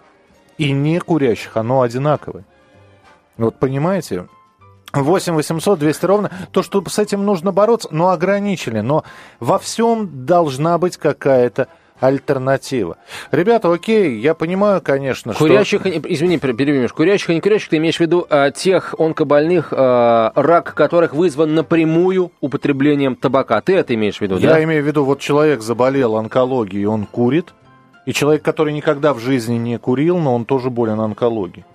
и 0.58 0.72
не 0.74 1.00
курящих, 1.00 1.56
оно 1.56 1.82
одинаковое. 1.82 2.44
Вот 3.38 3.58
понимаете, 3.58 4.28
8 4.94 5.34
800 5.34 5.80
200 5.80 6.06
ровно. 6.06 6.32
То, 6.52 6.64
что 6.64 6.84
с 6.88 7.00
этим 7.00 7.26
нужно 7.26 7.52
бороться, 7.52 7.88
но 7.92 8.10
ограничили. 8.10 8.82
Но 8.82 9.04
во 9.40 9.58
всем 9.58 10.26
должна 10.26 10.78
быть 10.78 10.98
какая-то 10.98 11.70
альтернатива. 12.02 12.98
Ребята, 13.32 13.72
окей, 13.72 14.20
я 14.20 14.34
понимаю, 14.34 14.82
конечно, 14.82 15.34
Курящих, 15.34 15.82
что... 15.82 15.90
извини, 15.90 16.38
перебьешь, 16.40 16.92
курящих 16.92 17.30
и 17.30 17.36
не 17.36 17.42
курящих, 17.42 17.70
ты 17.70 17.78
имеешь 17.78 17.98
в 17.98 18.00
виду 18.02 18.26
а, 18.30 18.52
тех 18.52 18.96
онкобольных, 18.98 19.70
а, 19.72 20.34
рак 20.36 20.74
которых 20.74 21.14
вызван 21.14 21.54
напрямую 21.54 22.32
употреблением 22.42 23.16
табака. 23.16 23.62
Ты 23.62 23.76
это 23.76 23.94
имеешь 23.94 24.18
в 24.18 24.22
виду, 24.22 24.38
Я 24.38 24.50
да? 24.50 24.64
имею 24.64 24.84
в 24.84 24.88
виду, 24.88 25.06
вот 25.06 25.20
человек 25.20 25.62
заболел 25.62 26.18
онкологией, 26.18 26.86
он 26.86 27.06
курит, 27.06 27.54
и 28.06 28.14
человек, 28.14 28.42
который 28.42 28.74
никогда 28.74 29.14
в 29.14 29.20
жизни 29.20 29.56
не 29.56 29.78
курил, 29.78 30.18
но 30.18 30.36
он 30.36 30.46
тоже 30.46 30.70
болен 30.70 31.00
онкологией. 31.00 31.66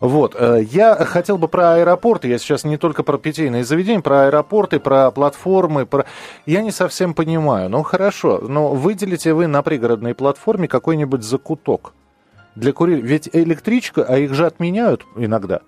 Вот, 0.00 0.34
э, 0.38 0.62
я 0.70 0.94
хотел 0.96 1.38
бы 1.38 1.48
про 1.48 1.74
аэропорты, 1.74 2.28
я 2.28 2.38
сейчас 2.38 2.64
не 2.64 2.76
только 2.76 3.02
про 3.02 3.16
питейные 3.18 3.64
заведения, 3.64 4.00
про 4.00 4.26
аэропорты, 4.26 4.80
про 4.80 5.10
платформы, 5.10 5.86
про... 5.86 6.04
Я 6.46 6.62
не 6.62 6.72
совсем 6.72 7.14
понимаю, 7.14 7.70
ну 7.70 7.82
хорошо, 7.82 8.40
но 8.40 8.74
выделите 8.74 9.34
вы 9.34 9.46
на 9.46 9.62
пригородной 9.62 10.14
платформе 10.14 10.66
какой-нибудь 10.66 11.22
закуток 11.22 11.94
для 12.56 12.72
курения, 12.72 13.02
ведь 13.02 13.28
электричка, 13.32 14.04
а 14.04 14.18
их 14.18 14.34
же 14.34 14.46
отменяют 14.46 15.06
иногда, 15.16 15.60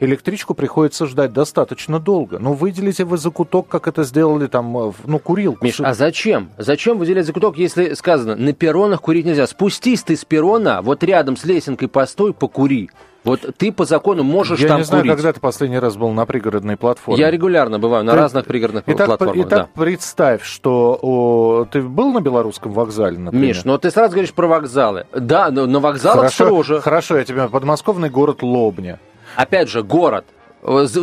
электричку 0.00 0.54
приходится 0.54 1.06
ждать 1.06 1.32
достаточно 1.32 1.98
долго. 1.98 2.38
Ну, 2.38 2.52
выделите 2.52 3.04
вы 3.04 3.18
закуток, 3.18 3.68
как 3.68 3.88
это 3.88 4.04
сделали 4.04 4.46
там, 4.46 4.76
э, 4.76 4.92
ну, 5.04 5.18
курилку. 5.18 5.64
Миш, 5.64 5.80
а 5.80 5.94
зачем? 5.94 6.50
Зачем 6.58 6.98
выделять 6.98 7.26
закуток, 7.26 7.56
если 7.58 7.94
сказано, 7.94 8.36
на 8.36 8.52
перронах 8.52 9.00
курить 9.00 9.26
нельзя? 9.26 9.46
Спустись 9.46 10.02
ты 10.02 10.16
с 10.16 10.24
перрона, 10.24 10.80
вот 10.82 11.02
рядом 11.04 11.36
с 11.36 11.44
лесенкой 11.44 11.88
постой, 11.88 12.32
покури. 12.32 12.90
Вот 13.24 13.40
ты 13.58 13.72
по 13.72 13.84
закону 13.84 14.22
можешь 14.22 14.60
Я 14.60 14.68
там 14.68 14.78
не 14.78 14.84
знаю, 14.84 15.02
курить. 15.02 15.16
когда 15.16 15.32
ты 15.32 15.40
последний 15.40 15.78
раз 15.80 15.96
был 15.96 16.10
на 16.12 16.24
пригородной 16.24 16.76
платформе. 16.76 17.20
Я 17.20 17.30
регулярно 17.30 17.78
бываю 17.78 18.04
на 18.04 18.12
Ты- 18.12 18.18
разных 18.18 18.46
пригородных 18.46 18.84
Итак, 18.86 19.06
платформах. 19.06 19.46
итак 19.46 19.68
да. 19.74 19.82
представь, 19.82 20.44
что 20.44 20.98
о, 21.02 21.66
ты 21.70 21.82
был 21.82 22.12
на 22.12 22.20
белорусском 22.20 22.72
вокзале, 22.72 23.18
например? 23.18 23.48
Миш, 23.48 23.64
ну 23.64 23.76
ты 23.76 23.90
сразу 23.90 24.12
говоришь 24.12 24.32
про 24.32 24.46
вокзалы. 24.46 25.06
Да, 25.12 25.50
но 25.50 25.66
на 25.66 25.80
вокзалах 25.80 26.18
хорошо, 26.18 26.44
строже. 26.46 26.80
Хорошо, 26.80 27.18
я 27.18 27.24
тебе 27.24 27.48
подмосковный 27.48 28.08
город 28.08 28.42
Лобня. 28.42 29.00
Опять 29.38 29.68
же, 29.68 29.84
город. 29.84 30.24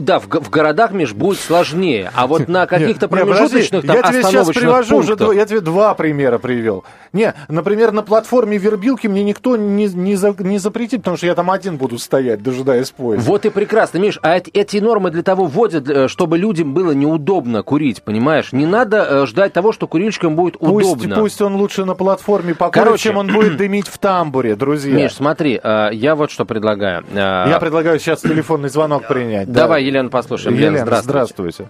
Да, 0.02 0.20
в, 0.20 0.28
в 0.28 0.50
городах, 0.50 0.92
Миш, 0.92 1.14
будет 1.14 1.40
сложнее. 1.40 2.12
А 2.14 2.28
вот 2.28 2.48
на 2.48 2.66
каких-то 2.68 3.08
промежуточных 3.08 3.82
подожди, 3.82 4.02
там 4.02 4.14
я 4.16 4.22
тебе 4.22 4.24
сейчас 4.32 4.48
привожу 4.50 4.98
уже, 4.98 5.14
пунктах- 5.14 5.18
два- 5.26 5.34
я 5.34 5.46
тебе 5.46 5.62
два 5.62 5.94
примера 5.96 6.38
привел. 6.38 6.84
Не, 7.14 7.34
например, 7.48 7.92
на 7.92 8.02
платформе 8.04 8.58
Вербилки 8.58 9.08
мне 9.08 9.24
никто 9.24 9.56
не, 9.58 9.88
не, 9.88 10.16
за- 10.16 10.36
не 10.40 10.58
запретит, 10.60 11.00
потому 11.00 11.18
что 11.18 11.26
я 11.28 11.36
там 11.36 11.50
один 11.50 11.78
буду 11.78 11.98
стоять, 11.98 12.44
дожидаясь 12.44 12.92
поезда. 12.92 13.30
Вот 13.30 13.46
и 13.46 13.50
прекрасно, 13.50 13.98
Миш. 14.00 14.20
А 14.22 14.36
эти, 14.38 14.50
эти 14.52 14.78
нормы 14.78 15.12
для 15.12 15.24
того 15.24 15.46
вводят, 15.46 15.90
э, 15.90 16.08
чтобы 16.10 16.38
людям 16.38 16.74
было 16.74 16.92
неудобно 16.92 17.64
курить, 17.64 18.04
понимаешь? 18.04 18.52
Не 18.52 18.66
надо 18.66 19.08
э, 19.10 19.26
ждать 19.26 19.54
того, 19.54 19.72
что 19.72 19.88
курильщикам 19.88 20.36
будет 20.36 20.58
Пусть, 20.60 20.92
удобно. 20.92 21.16
пусть 21.16 21.42
он 21.42 21.56
лучше 21.56 21.86
на 21.86 21.96
платформе 21.96 22.54
покурит, 22.54 22.84
Короче. 22.86 23.04
чем 23.04 23.18
он 23.18 23.28
будет 23.34 23.58
дымить 23.58 23.88
в 23.88 23.98
тамбуре, 23.98 24.56
друзья. 24.56 24.94
Миш, 24.96 25.14
смотри, 25.14 25.60
э, 25.64 25.90
я 25.94 26.16
вот 26.16 26.32
что 26.32 26.46
предлагаю. 26.46 27.04
Я 27.14 27.58
предлагаю 27.60 28.00
сейчас 28.00 28.22
телефонный 28.22 28.70
звонок 28.70 29.08
принять. 29.08 29.52
Да. 29.56 29.62
Давай, 29.62 29.84
Елена, 29.84 30.10
послушаем. 30.10 30.56
Елена, 30.56 30.80
здравствуйте. 30.80 31.10
здравствуйте. 31.10 31.70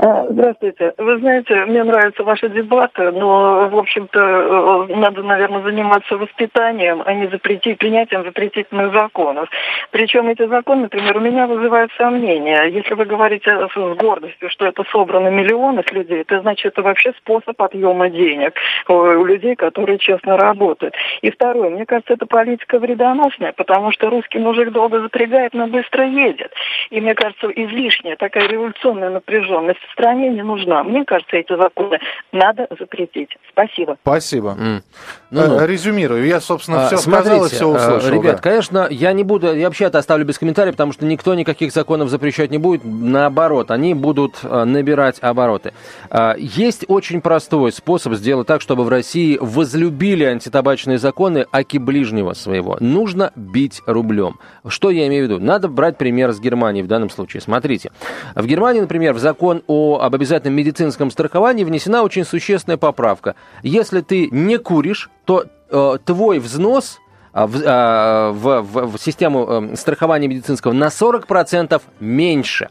А, 0.00 0.28
Здравствуйте. 0.30 0.94
Вы 0.96 1.18
знаете, 1.18 1.64
мне 1.64 1.82
нравятся 1.82 2.22
ваши 2.22 2.48
дебаты, 2.48 3.10
но, 3.10 3.68
в 3.68 3.76
общем-то, 3.76 4.20
э, 4.20 4.94
надо, 4.94 5.24
наверное, 5.24 5.62
заниматься 5.62 6.16
воспитанием, 6.16 7.02
а 7.04 7.12
не 7.14 7.26
запретить, 7.26 7.78
принятием 7.78 8.22
запретительных 8.22 8.92
законов. 8.92 9.48
Причем 9.90 10.28
эти 10.28 10.46
законы, 10.46 10.82
например, 10.82 11.16
у 11.16 11.20
меня 11.20 11.48
вызывают 11.48 11.90
сомнения. 11.98 12.62
Если 12.66 12.94
вы 12.94 13.06
говорите 13.06 13.50
с 13.50 13.96
гордостью, 13.96 14.48
что 14.50 14.66
это 14.66 14.84
собрано 14.92 15.30
миллионы 15.30 15.82
людей, 15.90 16.20
это 16.20 16.42
значит, 16.42 16.66
это 16.66 16.82
вообще 16.82 17.12
способ 17.18 17.60
отъема 17.60 18.08
денег 18.08 18.54
э, 18.88 18.92
у 18.92 19.24
людей, 19.24 19.56
которые 19.56 19.98
честно 19.98 20.36
работают. 20.36 20.94
И 21.22 21.30
второе, 21.32 21.70
мне 21.70 21.86
кажется, 21.86 22.12
это 22.12 22.24
политика 22.26 22.78
вредоносная, 22.78 23.52
потому 23.52 23.90
что 23.90 24.10
русский 24.10 24.38
мужик 24.38 24.70
долго 24.70 25.00
запрягает, 25.00 25.54
но 25.54 25.66
быстро 25.66 26.06
едет. 26.06 26.52
И 26.90 27.00
мне 27.00 27.16
кажется, 27.16 27.48
излишняя 27.48 28.14
такая 28.14 28.46
революционная 28.46 29.10
напряженность 29.10 29.80
стране 29.92 30.30
не 30.30 30.42
нужна. 30.42 30.82
Мне 30.84 31.04
кажется, 31.04 31.36
эти 31.36 31.56
законы 31.56 31.98
надо 32.32 32.66
запретить. 32.78 33.30
Спасибо. 33.50 33.96
Спасибо. 34.02 34.56
М. 34.58 34.82
Ну-ну. 35.30 35.58
Э, 35.60 35.66
Резюмирую. 35.66 36.24
Я, 36.26 36.40
собственно, 36.40 36.84
А, 36.84 36.86
все 36.88 36.96
смотрите, 36.98 37.28
сказал 37.28 37.46
и 37.46 37.48
все 37.50 37.64
э, 37.68 37.76
услышал. 37.96 38.10
Ребят, 38.20 38.36
да. 38.36 38.42
конечно, 38.42 38.86
я 38.90 39.12
не 39.12 39.24
буду, 39.24 39.54
я 39.54 39.66
вообще 39.66 39.84
это 39.86 39.98
оставлю 39.98 40.24
без 40.24 40.38
комментариев, 40.38 40.74
потому 40.74 40.92
что 40.92 41.04
никто 41.04 41.34
никаких 41.34 41.72
законов 41.72 42.08
запрещать 42.08 42.50
не 42.50 42.58
будет. 42.58 42.82
Наоборот, 42.84 43.70
они 43.70 43.94
будут 43.94 44.36
э, 44.42 44.64
набирать 44.64 45.18
обороты. 45.20 45.72
А, 46.10 46.34
Есть 46.38 46.84
очень 46.88 47.20
простой 47.20 47.72
способ 47.72 48.14
сделать 48.14 48.46
так, 48.46 48.60
чтобы 48.60 48.84
в 48.84 48.88
России 48.88 49.38
возлюбили 49.40 50.24
антитабачные 50.24 50.98
законы 50.98 51.46
аки 51.52 51.78
ближнего 51.78 52.32
своего. 52.32 52.76
Нужно 52.80 53.32
бить 53.36 53.82
рублем. 53.86 54.38
Что 54.66 54.90
я 54.90 55.06
имею 55.08 55.26
в 55.26 55.30
виду? 55.30 55.40
Надо 55.44 55.68
брать 55.68 55.98
пример 55.98 56.32
с 56.32 56.40
Германии 56.40 56.82
в 56.82 56.86
данном 56.86 57.10
случае. 57.10 57.40
Смотрите. 57.40 57.90
В 58.34 58.46
Германии, 58.46 58.80
например, 58.80 59.14
в 59.14 59.18
закон 59.18 59.62
о, 59.66 59.77
об 60.00 60.14
обязательном 60.14 60.54
медицинском 60.54 61.10
страховании 61.10 61.64
внесена 61.64 62.02
очень 62.02 62.24
существенная 62.24 62.76
поправка. 62.76 63.34
Если 63.62 64.00
ты 64.00 64.28
не 64.30 64.58
куришь, 64.58 65.10
то 65.24 65.44
э, 65.70 65.98
твой 66.04 66.38
взнос 66.38 66.98
в, 67.46 68.32
в, 68.32 68.62
в, 68.62 68.96
в 68.96 68.98
систему 68.98 69.70
страхования 69.76 70.28
медицинского 70.28 70.72
на 70.72 70.86
40% 70.86 71.80
меньше. 72.00 72.68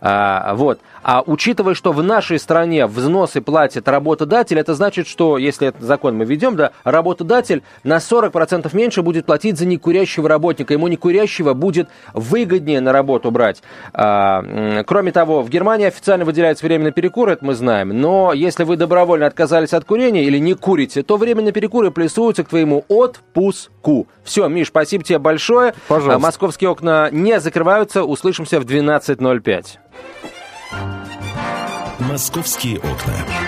Вот. 0.00 0.80
А 1.02 1.22
учитывая, 1.24 1.74
что 1.74 1.92
в 1.92 2.02
нашей 2.02 2.38
стране 2.38 2.86
взносы 2.86 3.40
платит 3.40 3.88
работодатель, 3.88 4.58
это 4.58 4.74
значит, 4.74 5.06
что, 5.06 5.38
если 5.38 5.68
этот 5.68 5.82
закон 5.82 6.16
мы 6.16 6.24
ведем, 6.24 6.56
да, 6.56 6.72
работодатель 6.84 7.62
на 7.84 7.96
40% 7.96 8.68
меньше 8.74 9.02
будет 9.02 9.24
платить 9.24 9.58
за 9.58 9.66
некурящего 9.66 10.28
работника. 10.28 10.74
Ему 10.74 10.88
некурящего 10.88 11.54
будет 11.54 11.88
выгоднее 12.12 12.80
на 12.80 12.92
работу 12.92 13.30
брать. 13.30 13.62
А, 13.92 14.82
кроме 14.84 15.12
того, 15.12 15.42
в 15.42 15.48
Германии 15.48 15.86
официально 15.86 16.24
выделяется 16.24 16.66
временный 16.66 16.92
перекур, 16.92 17.28
это 17.28 17.44
мы 17.44 17.54
знаем. 17.54 17.88
Но 18.00 18.32
если 18.32 18.64
вы 18.64 18.76
добровольно 18.76 19.26
отказались 19.26 19.72
от 19.72 19.84
курения 19.84 20.24
или 20.24 20.38
не 20.38 20.54
курите, 20.54 21.02
то 21.02 21.16
временные 21.16 21.52
перекуры 21.52 21.90
плюсуются 21.90 22.44
к 22.44 22.48
твоему 22.48 22.84
отпуску. 22.88 24.07
Все, 24.24 24.46
Миш, 24.48 24.68
спасибо 24.68 25.04
тебе 25.04 25.18
большое. 25.18 25.74
Пожалуйста. 25.88 26.18
Московские 26.18 26.70
окна 26.70 27.08
не 27.10 27.40
закрываются. 27.40 28.04
Услышимся 28.04 28.60
в 28.60 28.64
12.05. 28.64 29.78
«Московские 32.00 32.78
окна». 32.78 33.47